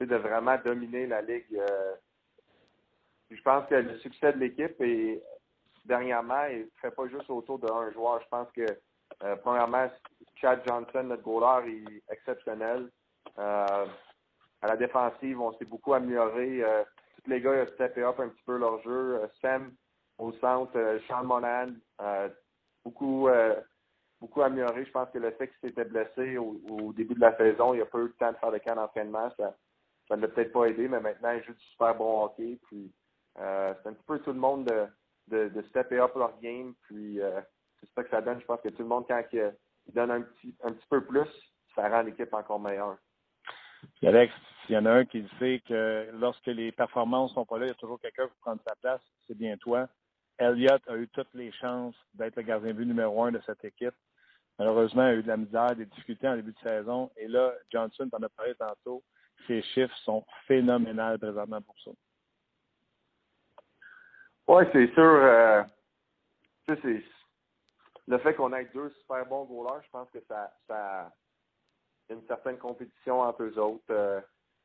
[0.00, 1.58] de vraiment dominer la ligue.
[1.58, 1.94] Euh.
[3.30, 5.20] je pense que le succès de l'équipe est
[5.84, 8.20] dernièrement, il ne fait pas juste autour d'un joueur.
[8.22, 8.66] Je pense que,
[9.42, 9.90] premièrement,
[10.36, 12.90] Chad Johnson, notre goaler, est exceptionnel.
[13.36, 13.86] À
[14.62, 16.62] la défensive, on s'est beaucoup amélioré.
[17.16, 19.20] Tous les gars ont steppé up un petit peu leur jeu.
[19.40, 19.72] Sam
[20.18, 21.74] au centre, Sean Monan,
[22.84, 23.28] beaucoup,
[24.20, 24.84] beaucoup amélioré.
[24.84, 27.86] Je pense que le fait qu'il s'était blessé au, début de la saison, il a
[27.86, 29.30] pas eu le temps de faire le camp d'entraînement.
[29.36, 32.58] Ça ne l'a peut-être pas aidé, mais maintenant, il joue du super bon hockey.
[32.66, 32.92] Puis,
[33.36, 33.42] c'est
[33.86, 34.86] un petit peu tout le monde de,
[35.30, 36.74] de, de stepper up leur game.
[36.82, 37.40] Puis euh,
[37.80, 38.40] c'est ça que ça donne.
[38.40, 39.52] Je pense que tout le monde, quand il,
[39.94, 41.28] donne un petit, un petit peu plus,
[41.74, 42.96] ça rend l'équipe encore meilleure.
[44.02, 44.34] Alex,
[44.66, 47.68] s'il y en a un qui sait que lorsque les performances sont pas là, il
[47.68, 49.88] y a toujours quelqu'un pour prendre sa place, c'est bien toi.
[50.38, 53.94] Elliott a eu toutes les chances d'être le gardien but numéro un de cette équipe.
[54.58, 57.10] Malheureusement, il a eu de la misère, des difficultés en début de saison.
[57.16, 59.02] Et là, Johnson, tu en as parlé tantôt,
[59.46, 61.90] ses chiffres sont phénoménales présentement pour ça.
[64.48, 65.02] Oui, c'est sûr.
[65.02, 65.62] Euh,
[66.66, 67.04] c'est
[68.08, 71.12] le fait qu'on ait deux super bons goalers, je pense que ça, ça
[72.10, 73.84] une certaine compétition entre eux autres.
[73.90, 74.20] Euh,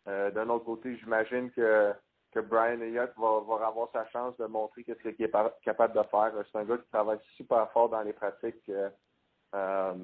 [0.08, 1.94] euh, d'un autre côté, j'imagine que,
[2.34, 5.32] que Brian Elliott va, avoir sa chance de montrer ce qu'il est
[5.64, 6.34] capable de faire.
[6.52, 8.72] C'est un gars qui travaille super fort dans les pratiques.
[9.56, 9.96] Euh,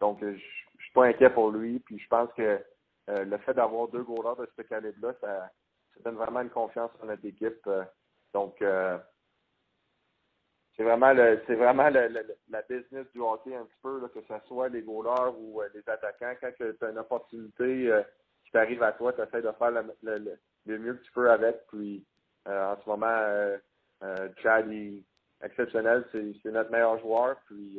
[0.00, 1.78] donc, je, suis pas inquiet pour lui.
[1.80, 2.62] Puis je pense que
[3.08, 5.50] le fait d'avoir deux goalers de ce calibre-là, ça,
[6.04, 7.66] donne vraiment une confiance en notre équipe.
[8.36, 8.98] Donc, euh,
[10.76, 14.20] c'est vraiment le, c'est vraiment le, la business du hockey un petit peu, là, que
[14.20, 16.34] ce soit les goalers ou euh, les attaquants.
[16.38, 18.02] Quand tu as une opportunité euh,
[18.44, 21.66] qui t'arrive à toi, tu essaies de faire le, le, mieux que tu peux avec.
[21.68, 22.04] Puis
[22.46, 23.56] en ce moment,
[24.42, 25.02] Chad est
[25.42, 27.36] exceptionnel, c'est, notre meilleur joueur.
[27.46, 27.78] Puis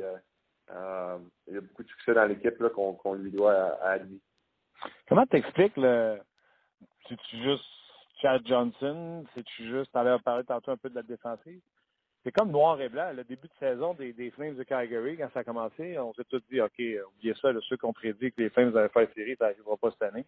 [0.70, 4.22] il y a beaucoup de succès dans l'équipe qu'on, lui doit à, lui.
[5.08, 6.20] Comment t'expliques le.
[7.06, 7.64] Tu, juste
[8.22, 11.62] Chad Johnson, c'est-tu juste, tu allais parler tantôt un peu de la défensive?
[12.24, 13.12] C'est comme noir et blanc.
[13.14, 16.42] Le début de saison des, Flames de Calgary, quand ça a commencé, on s'est tous
[16.52, 16.82] dit, OK,
[17.14, 19.78] oubliez ça, le ceux qui ont prédit que les Flames allaient faire série, ça n'arrivera
[19.78, 20.26] pas cette année.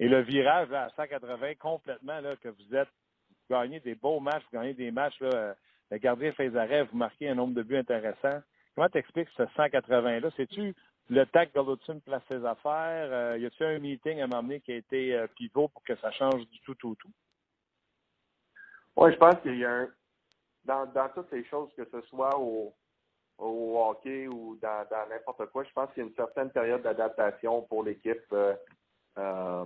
[0.00, 2.88] Et le virage à 180, complètement, là, que vous êtes,
[3.28, 5.54] vous gagnez des beaux matchs, vous gagnez des matchs, là,
[5.90, 8.40] le gardien fait des arrêts, vous marquez un nombre de buts intéressant.
[8.74, 10.30] Comment t'expliques ce 180-là?
[10.38, 10.74] C'est-tu
[11.10, 13.08] le tac de place ses affaires?
[13.12, 16.10] Euh, y a-t-il un meeting à m'emmener qui a été euh, pivot pour que ça
[16.12, 17.10] change du tout au tout,
[18.96, 19.88] Oui, je pense qu'il y a un.
[20.64, 22.74] Dans, toutes les choses, que ce soit au,
[23.36, 27.62] au hockey ou dans, n'importe quoi, je pense qu'il y a une certaine période d'adaptation
[27.62, 28.34] pour l'équipe.
[29.18, 29.64] Euh,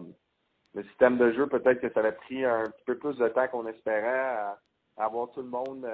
[0.74, 3.48] le système de jeu, peut-être que ça a pris un petit peu plus de temps
[3.48, 4.58] qu'on espérait à,
[4.96, 5.88] avoir tout le monde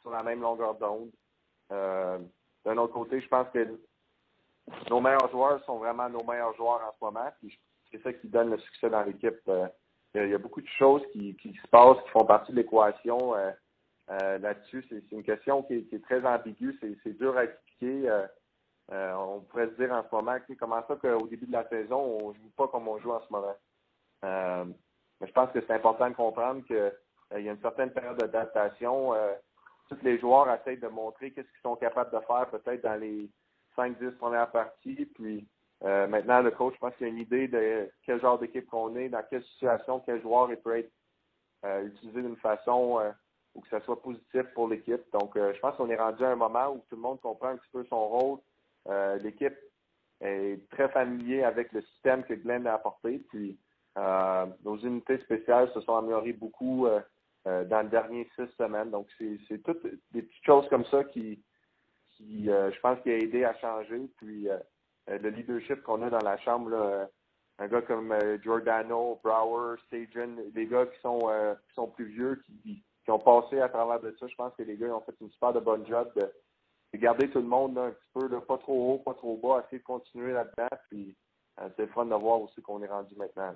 [0.00, 1.10] sur la même longueur d'onde.
[1.70, 3.78] D'un autre côté, je pense que
[4.90, 7.30] nos meilleurs joueurs sont vraiment nos meilleurs joueurs en ce moment.
[7.90, 9.40] c'est ça qui donne le succès dans l'équipe.
[9.48, 9.68] Euh,
[10.14, 13.34] il y a beaucoup de choses qui, se passent, qui font partie de l'équation.
[13.34, 13.50] Euh,
[14.10, 16.78] euh, là-dessus, c'est une question qui est, très ambiguë.
[17.02, 18.10] C'est dur à expliquer.
[18.90, 22.28] on pourrait se dire en ce moment, comment ça qu'au début de la saison, on
[22.30, 23.54] ne joue pas comme on joue en ce moment.
[24.22, 26.92] Mais je pense que c'est important de comprendre qu'il
[27.32, 29.14] y a une certaine période d'adaptation.
[29.88, 33.30] tous les joueurs essayent de montrer qu'est-ce qu'ils sont capables de faire peut-être dans les
[33.76, 35.06] 5-10 premières parties.
[35.14, 35.46] Puis
[35.82, 39.08] maintenant, le coach, je pense qu'il a une idée de quel genre d'équipe qu'on est,
[39.08, 40.92] dans quelle situation, quel joueur il peut être
[41.84, 43.00] utilisé d'une façon
[43.54, 45.02] ou que ça soit positif pour l'équipe.
[45.12, 47.56] Donc, je pense qu'on est rendu à un moment où tout le monde comprend un
[47.56, 48.38] petit peu son rôle.
[49.22, 49.56] l'équipe
[50.20, 53.22] est très familier avec le système que Glenn a apporté.
[53.30, 53.58] Puis,
[53.96, 56.86] nos unités spéciales se sont améliorées beaucoup
[57.48, 58.90] euh, dans les dernières six semaines.
[58.90, 59.82] Donc, c'est toutes
[60.12, 61.42] des petites choses comme ça qui,
[62.20, 64.10] euh, je pense, qui a aidé à changer.
[64.16, 64.58] Puis, euh,
[65.06, 67.08] le leadership qu'on a dans la chambre,
[67.58, 73.18] un gars comme Giordano, Brower, Stajan, des gars qui sont, plus vieux, qui, qui, ont
[73.18, 75.60] passé à travers de ça, je pense que les gars ont fait une super de
[75.60, 76.30] bonne job de,
[76.98, 79.84] garder tout le monde un petit peu, pas trop haut, pas trop bas, essayer de
[79.84, 80.76] continuer là-dedans.
[80.90, 81.16] Puis,
[81.76, 83.54] c'est fun de voir aussi qu'on est rendu maintenant.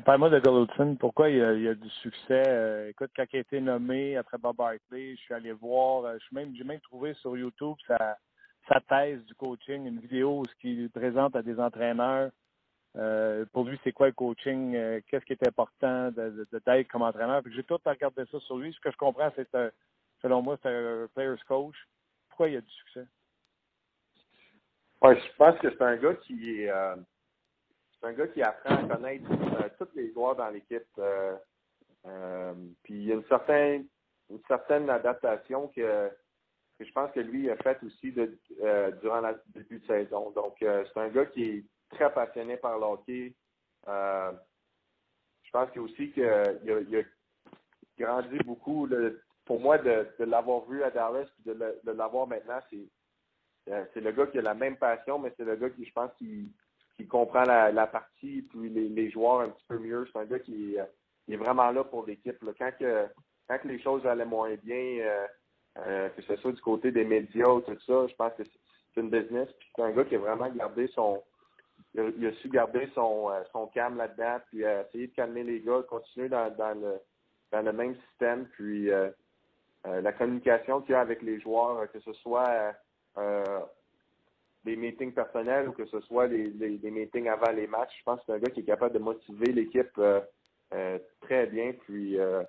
[0.00, 0.96] Parle-moi de Goldson.
[0.98, 2.42] Pourquoi il a, a du succès?
[2.48, 6.16] Euh, écoute, quand il a été nommé après Bob Hartley, je suis allé voir, euh,
[6.18, 8.16] je même, j'ai même trouvé sur YouTube sa,
[8.68, 12.30] sa thèse du coaching, une vidéo ce qu'il présente à des entraîneurs.
[12.96, 14.72] Euh, pour lui, c'est quoi le coaching?
[15.06, 17.42] Qu'est-ce qui est important de, d'être comme entraîneur?
[17.42, 18.72] Puis j'ai tout regardé ça sur lui.
[18.72, 19.48] Ce que je comprends, c'est
[20.22, 21.76] selon moi, c'est un player's coach.
[22.28, 23.06] Pourquoi il a du succès?
[25.04, 26.70] Je pense que c'est un gars qui est
[28.02, 30.82] c'est un gars qui apprend à connaître euh, tous les joueurs dans l'équipe.
[30.98, 31.36] Euh,
[32.06, 33.86] euh, puis il y a une certaine,
[34.28, 36.10] une certaine adaptation que,
[36.80, 38.36] je pense que lui a fait aussi de,
[39.00, 40.30] durant le début de saison.
[40.32, 43.34] Donc, c'est un gars qui est très passionné par le hockey.
[43.86, 47.02] je pense aussi qu'il a, il a,
[47.96, 48.88] grandi beaucoup.
[49.44, 51.52] pour moi, de, l'avoir vu à Dallas de,
[51.84, 52.88] de l'avoir maintenant, c'est
[53.94, 56.10] c'est le gars qui a la même passion, mais c'est le gars qui, je pense,
[56.18, 56.52] qui,
[57.02, 60.06] qui comprend la, partie, puis les, joueurs un petit peu mieux.
[60.12, 62.36] C'est un gars qui, est vraiment là pour l'équipe.
[62.58, 63.06] Quand, que,
[63.48, 65.26] quand les choses allaient moins bien, euh,
[65.78, 69.00] euh, que ce soit du côté des médias ou tout ça, je pense que c'est
[69.00, 69.48] une business.
[69.74, 71.22] c'est un gars qui a vraiment gardé son.
[71.94, 75.82] Il a, su garder son, euh, son calme là-dedans, puis essayer de calmer les gars,
[75.88, 77.00] continuer dans, le,
[77.50, 78.46] dans le même système.
[78.52, 78.90] Puis
[79.84, 82.74] la communication qu'il y a avec les joueurs, que ce soit
[84.64, 86.50] des meetings personnels ou que ce soit des,
[86.82, 87.96] meetings avant les matchs.
[87.98, 90.20] Je pense que c'est un gars qui est capable de motiver l'équipe euh,
[90.72, 91.72] euh, très bien.
[91.84, 92.42] Puis euh,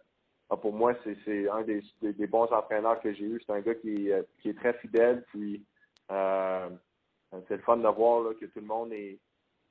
[0.50, 3.42] ah, pour moi, c'est un des, bons entraîneurs que j'ai eu.
[3.46, 5.24] C'est un gars qui, est très fidèle.
[5.30, 5.66] Puis
[6.10, 9.20] c'est le fun de voir que tout le monde est.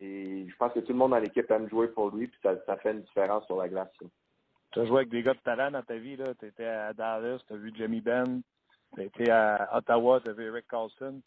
[0.01, 2.77] Et je pense que tout le monde dans l'équipe aime jouer pour lui, puis ça,
[2.79, 3.89] fait une différence sur la glace.
[4.73, 7.39] Tu as joué avec des gars de talent dans ta vie, Tu étais à Dallas,
[7.47, 8.43] tu as vu Jimmy Ben,
[8.97, 11.23] tu étais à Ottawa, tu as vu Eric Carlson.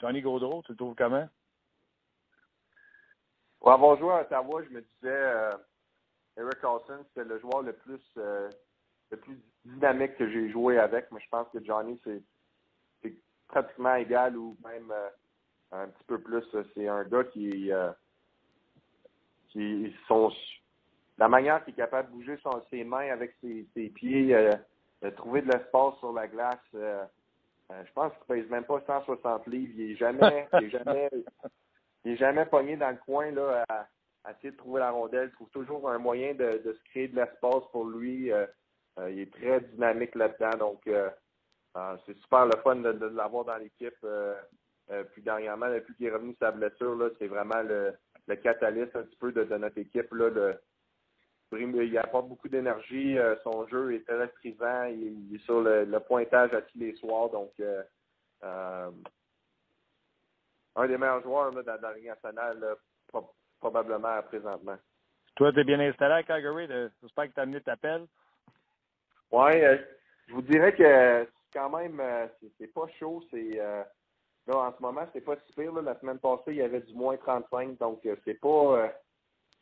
[0.00, 1.28] Johnny Gaudreau, tu le trouves comment?
[3.58, 5.56] Pour avoir joué à Ottawa, je me disais euh,
[6.36, 8.48] Eric Carlson, c'était le joueur le plus euh,
[9.10, 12.22] le plus dynamique que j'ai joué avec, mais je pense que Johnny, c'est
[13.48, 15.08] pratiquement égal ou même euh,
[15.72, 16.44] un petit peu plus.
[16.74, 17.70] C'est un gars qui
[19.48, 20.30] qui sont
[21.16, 22.38] la manière qu'il est capable de bouger
[22.70, 24.28] ses mains avec ses, ses pieds,
[25.02, 26.58] de trouver de l'espace sur la glace.
[27.70, 29.72] Euh, je pense qu'il pèse même pas 160 livres.
[29.76, 31.10] Il est jamais, il est jamais,
[32.04, 35.28] il est jamais pogné dans le coin là, à, essayer de trouver la rondelle.
[35.28, 38.32] Il trouve toujours un moyen de, de se créer de l'espace pour lui.
[38.32, 38.46] Euh,
[38.98, 40.58] euh, il est très dynamique là-dedans.
[40.58, 40.90] Donc,
[42.06, 44.04] c'est super le fun de, l'avoir dans l'équipe.
[45.12, 47.94] puis dernièrement, depuis qu'il est revenu de sa blessure, c'est vraiment le,
[48.26, 50.12] le catalyste un petit peu de, notre équipe.
[50.12, 50.30] Là,
[51.52, 53.18] il apporte beaucoup d'énergie.
[53.18, 54.84] Euh, son jeu est électrisant.
[54.84, 57.30] Il, il est sur le, pointage à tous les soirs.
[57.30, 57.82] Donc, euh,
[58.44, 58.90] euh,
[60.76, 62.76] un des meilleurs joueurs là, dans, la Ligue nationale,
[63.60, 64.76] probablement présentement.
[65.36, 66.68] Toi, tu es bien installé à Calgary.
[67.02, 68.06] J'espère que tu as amené ta pelle.
[69.30, 69.60] Oui,
[70.26, 72.00] je vous dirais que quand même,
[72.58, 73.22] c'est pas chaud.
[73.30, 75.72] C'est là, en ce moment, c'est pas si pire.
[75.82, 78.92] La semaine passée, il y avait du moins 35, donc c'est pas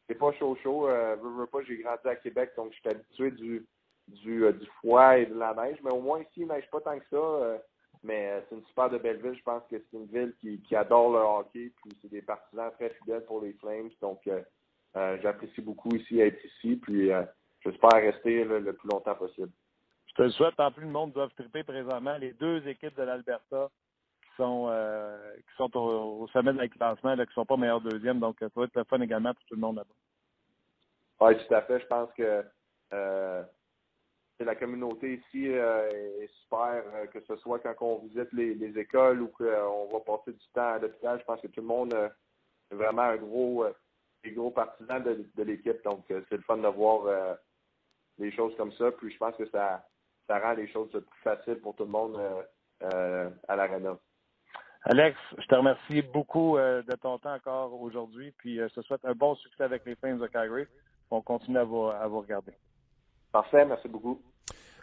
[0.07, 0.89] c'est pas chaud chaud.
[0.89, 3.67] Euh, pas, j'ai grandi à Québec, donc je suis habitué du,
[4.09, 5.79] du, euh, du froid et de la neige.
[5.83, 7.17] Mais au moins ici, il neige pas tant que ça.
[7.17, 7.59] Euh,
[8.03, 9.37] mais euh, c'est une super de belle ville.
[9.37, 11.73] Je pense que c'est une ville qui, qui adore le hockey.
[11.83, 13.91] Puis c'est des partisans très fidèles pour les Flames.
[14.01, 14.21] Donc
[14.95, 16.77] j'apprécie beaucoup ici être ici.
[16.77, 17.11] Puis
[17.61, 19.51] j'espère rester le plus longtemps possible.
[20.07, 20.59] Je te le souhaite.
[20.59, 22.17] En plus, le monde doit triper présentement.
[22.17, 23.71] Les deux équipes de l'Alberta
[24.37, 28.21] sont, euh, qui sont au, sommet de la classement, qui ne sont pas meilleurs deuxièmes.
[28.21, 29.95] Donc, ça va être le fun également pour tout le monde là-bas.
[31.21, 31.81] Oui, tout à fait.
[31.81, 32.45] Je pense que
[32.93, 33.43] euh,
[34.39, 36.83] la communauté ici euh, est super,
[37.13, 40.75] que ce soit quand on visite les, les écoles ou qu'on va passer du temps
[40.75, 41.19] à l'hôpital.
[41.21, 43.65] Je pense que tout le monde est vraiment un gros,
[44.23, 45.83] des gros de l'équipe.
[45.85, 47.37] Donc, c'est le fun de voir
[48.19, 48.91] des choses comme ça.
[48.93, 49.87] Puis, je pense que ça,
[50.27, 52.21] ça rend les choses plus faciles pour tout le monde
[52.83, 53.99] à l'arena.
[54.89, 58.87] Alex, je te remercie beaucoup euh, de ton temps encore aujourd'hui, puis euh, je te
[58.87, 60.65] souhaite un bon succès avec les Flames de Calgary.
[61.11, 62.53] On continue à vous, à vous regarder.
[63.33, 64.21] Parfait, merci beaucoup.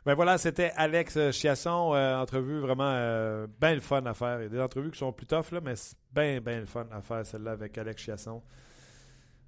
[0.05, 4.39] Ben voilà, c'était Alex Chiasson, euh, entrevue vraiment euh, bien le fun à faire.
[4.39, 6.65] Il y a des entrevues qui sont plus tough, là, mais c'est bien, bien le
[6.65, 8.41] fun à faire celle-là avec Alex Chiasson.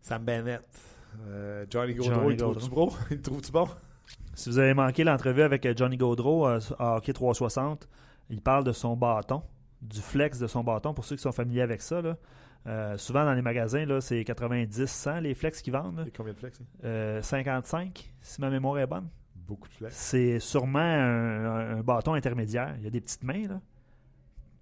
[0.01, 0.64] Sam Bennett,
[1.28, 2.89] euh, Johnny Gaudreau, Johnny il trouve-tu bon?
[3.12, 3.68] Il trouve-tu bon?
[4.34, 6.60] Si vous avez manqué l'entrevue avec Johnny Gaudreau à
[6.95, 7.89] Hockey 360,
[8.30, 9.41] il parle de son bâton,
[9.86, 12.01] du flex de son bâton, pour ceux qui sont familiers avec ça.
[12.01, 12.17] là.
[12.67, 15.97] Euh, souvent dans les magasins, là, c'est 90, 100 les flex qu'ils vendent.
[15.97, 16.03] là.
[16.03, 16.59] A combien de flex?
[16.59, 16.65] hein?
[16.83, 19.07] Euh, 55, si ma mémoire est bonne.
[19.36, 19.95] Beaucoup de flex.
[19.95, 22.73] C'est sûrement un, un- un bâton intermédiaire.
[22.79, 23.47] Il y a des petites mains.
[23.47, 23.61] Là.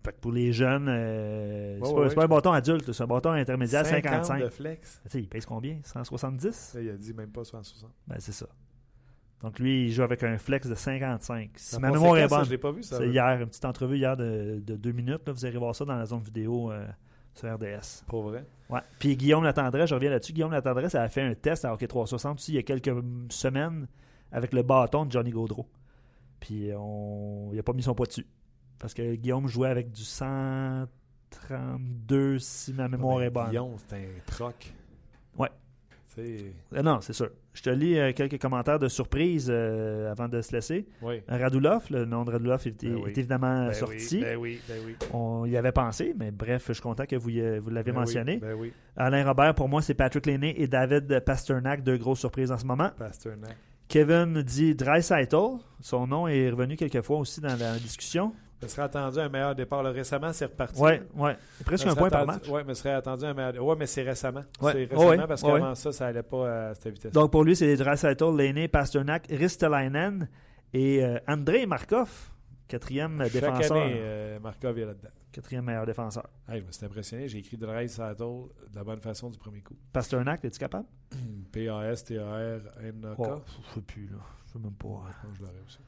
[0.03, 2.26] Fait que pour les jeunes, euh, Ouais, c'est ouais, pas, c'est pas ouais.
[2.26, 4.43] un bâton adulte, c'est un bâton intermédiaire 50 55.
[4.43, 5.01] de flex.
[5.13, 5.78] Il pèse combien?
[5.86, 7.89] 170 Là, il a dit même pas 160.
[8.07, 8.47] Ben, c'est ça.
[9.42, 11.50] Donc lui, il joue avec un flex de 55.
[11.56, 12.46] Si Ça ma mémoire est bonne,
[12.82, 15.28] c'est hier, une petite entrevue hier de, de deux minutes.
[15.28, 15.34] là.
[15.34, 16.88] vous irez voir ça dans la zone vidéo euh,
[17.36, 18.06] sur RDS.
[18.08, 18.46] Pour vrai?
[18.70, 18.80] Ouais.
[19.00, 20.32] Puis Guillaume Latendresse, je reviens là-dessus.
[20.32, 22.94] Guillaume Latendresse a fait un test à Hockey 360 aussi il y a quelques
[23.30, 23.88] semaines
[24.32, 25.68] avec le bâton de Johnny Gaudreau.
[26.40, 27.50] Puis on...
[27.52, 28.26] il n'a pas mis son poids dessus.
[28.80, 33.50] Parce que Guillaume jouait avec du 132 si ma mémoire Ouais, est bonne.
[33.50, 34.74] Guillaume, c'est un troc.
[35.38, 35.50] Ouais.
[36.20, 37.30] Euh, non, c'est sûr.
[37.53, 40.88] Je te lis euh, quelques commentaires de surprise euh, avant de se laisser.
[41.01, 41.22] Oui.
[41.28, 43.09] Radulov, le nom de Radulov est, Ben oui.
[43.11, 44.18] est évidemment Ben sorti.
[44.18, 44.95] Oui, ben oui, ben oui.
[45.14, 48.39] On y avait pensé, mais bref, je suis content que vous, l'avez Ben mentionné.
[48.57, 48.74] Oui.
[48.95, 52.66] Alain Robert, pour moi, c'est Patrick Lenné et David Pasternak, deux grosses surprises en ce
[52.66, 52.91] moment.
[52.97, 53.57] Pasternak.
[53.88, 55.57] Kevin dit Dreisaitl.
[55.80, 58.34] Son nom est revenu quelques fois aussi dans la discussion.
[58.64, 59.84] Me serait attendu un meilleur départ.
[59.84, 60.80] Là, récemment, c'est reparti.
[60.82, 61.38] Ouais, ouais.
[61.66, 62.49] Presque un point par attendu- match.
[62.49, 63.64] Ouais, me serait attendu un meilleur.
[63.66, 64.43] Ouais, mais c'est récemment.
[64.61, 64.72] Ouais.
[64.74, 65.28] C'est Oh, récemment ouais.
[65.28, 67.11] parce Oh, qu'avant ça, ça allait pas à cette vitesse.
[67.11, 70.28] Donc pour lui, c'est Dreisaitl, Lenné, Pasternak, Ristelainen
[70.74, 72.09] et euh, Andrei Markov,
[72.68, 73.78] quatrième Chaque défenseur.
[73.78, 75.09] année, euh, Markov est là-dedans.
[75.32, 76.28] Quatrième meilleur défenseur.
[76.47, 77.28] Hey, je me suis impressionné.
[77.28, 79.74] J'ai écrit Dry Saddle de la bonne façon du premier coup.
[79.91, 80.86] Pasternak, es-tu capable?
[81.51, 83.16] P-A-S-T-A-R-N-A-K.
[83.18, 84.18] Oh, je sais plus, là.
[84.45, 84.88] Je sais même pas.
[85.34, 85.80] Je l'aurais aussi.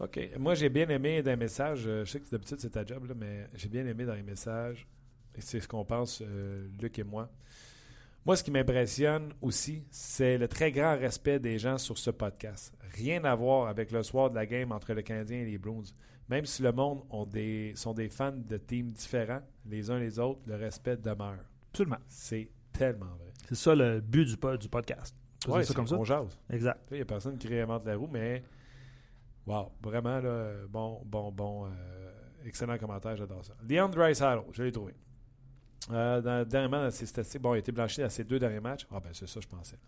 [0.00, 0.30] OK.
[0.38, 1.84] Moi, j'ai bien aimé dans les messages.
[1.86, 4.22] euh, Je sais que d'habitude, c'est ta job, là, mais j'ai bien aimé dans les
[4.22, 4.86] messages.
[5.34, 7.30] Et c'est ce qu'on pense, euh, Luc et moi.
[8.26, 12.72] Moi, ce qui m'impressionne aussi, c'est le très grand respect des gens sur ce podcast.
[12.94, 15.84] Rien à voir avec le soir de la game entre le Canadien et les Bruins.
[16.28, 20.18] Même si le monde ont des, sont des fans de teams différents, les uns les
[20.18, 21.38] autres, le respect demeure.
[21.72, 21.98] Absolument.
[22.08, 23.32] C'est tellement vrai.
[23.48, 25.14] C'est ça le but du, du podcast.
[25.48, 25.96] Ouais, ça c'est comme ça?
[25.96, 26.38] on jase.
[26.50, 26.80] Exact.
[26.90, 28.42] Il n'y a personne qui réinvente la roue, mais
[29.50, 31.70] wow, vraiment, là, bon, bon, bon, euh,
[32.44, 33.54] excellent commentaire, j'adore ça.
[33.68, 34.94] Leon Dreisaitl, je l'ai trouvé.
[35.90, 38.86] Euh, dernièrement, dans ses statistiques, bon, il a été blanchi à ses deux derniers matchs.
[38.92, 39.78] Ah, ben, c'est ça, je pensais.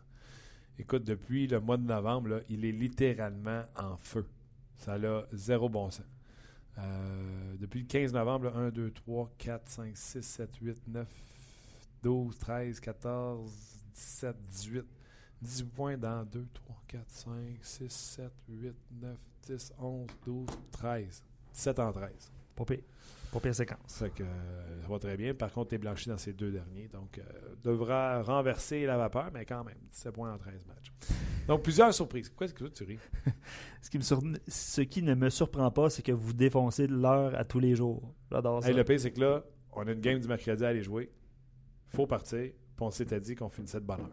[0.79, 4.27] Écoute, depuis le mois de novembre, il est littéralement en feu.
[4.79, 6.07] Ça a zéro bon sens.
[6.79, 11.09] Euh, depuis le 15 novembre, là, 1, 2, 3, 4, 5, 6, 7, 8, 9,
[12.03, 13.53] 12, 13, 14,
[13.95, 15.02] 17, 18.
[15.43, 17.33] 18 points dans 2, 3, 4, 5,
[17.63, 19.17] 6, 7, 8, 9,
[19.49, 21.23] 10, 11, 12, 13.
[21.55, 22.33] 17 en 13.
[22.57, 22.83] Pas pire.
[23.33, 23.79] Pas pire séquence.
[23.87, 25.35] Ça, fait que, euh, ça va très bien.
[25.35, 26.89] Par contre, tu es blanchi dans ces deux derniers.
[26.89, 27.23] Donc, euh,
[27.65, 30.93] devra renverser la vapeur, mais quand même, 17 points en 13 matchs.
[31.49, 32.29] Donc, plusieurs surprises.
[32.29, 32.99] Quoi est-ce que tu ris?
[33.83, 36.95] Ce qui, me sur- Ce qui ne me surprend pas, c'est que vous défoncez de
[36.95, 38.15] l'heure à tous les jours.
[38.31, 38.69] J'adore ça.
[38.69, 41.11] Hey, le pire, c'est que là, on a une game du mercredi à aller jouer.
[41.89, 42.39] faut partir.
[42.51, 42.55] Puis
[42.87, 44.11] on s'était dit qu'on finissait de bonne heure.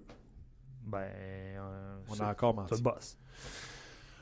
[0.83, 2.75] Ben, euh, On c'est- a encore c'est menti.
[2.75, 3.17] le boss.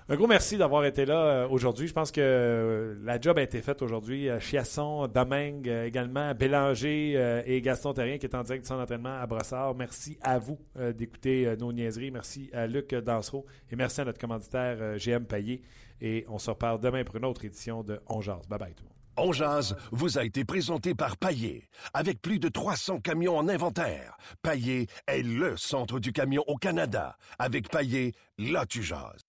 [0.10, 1.88] Un gros merci d'avoir été là euh, aujourd'hui.
[1.88, 4.30] Je pense que euh, la job a été faite aujourd'hui.
[4.40, 9.28] Chiasson, Domingue également, Bélanger et Gaston Terrien qui est en direct de son entraînement à
[9.28, 9.76] Brossard.
[9.76, 10.58] Merci à vous
[10.96, 12.12] d'écouter nos niaiseries.
[12.12, 15.62] Merci à Luc Dansereau et merci à notre commanditaire GM Payet.
[16.00, 18.48] Et on se reparle demain pour une autre édition de On Jase.
[18.48, 18.97] Bye bye tout le monde.
[19.20, 21.68] On jase vous a été présenté par Paillé.
[21.94, 27.18] Avec plus de 300 camions en inventaire, Paillé est le centre du camion au Canada.
[27.40, 29.27] Avec Paillé, là tu jases.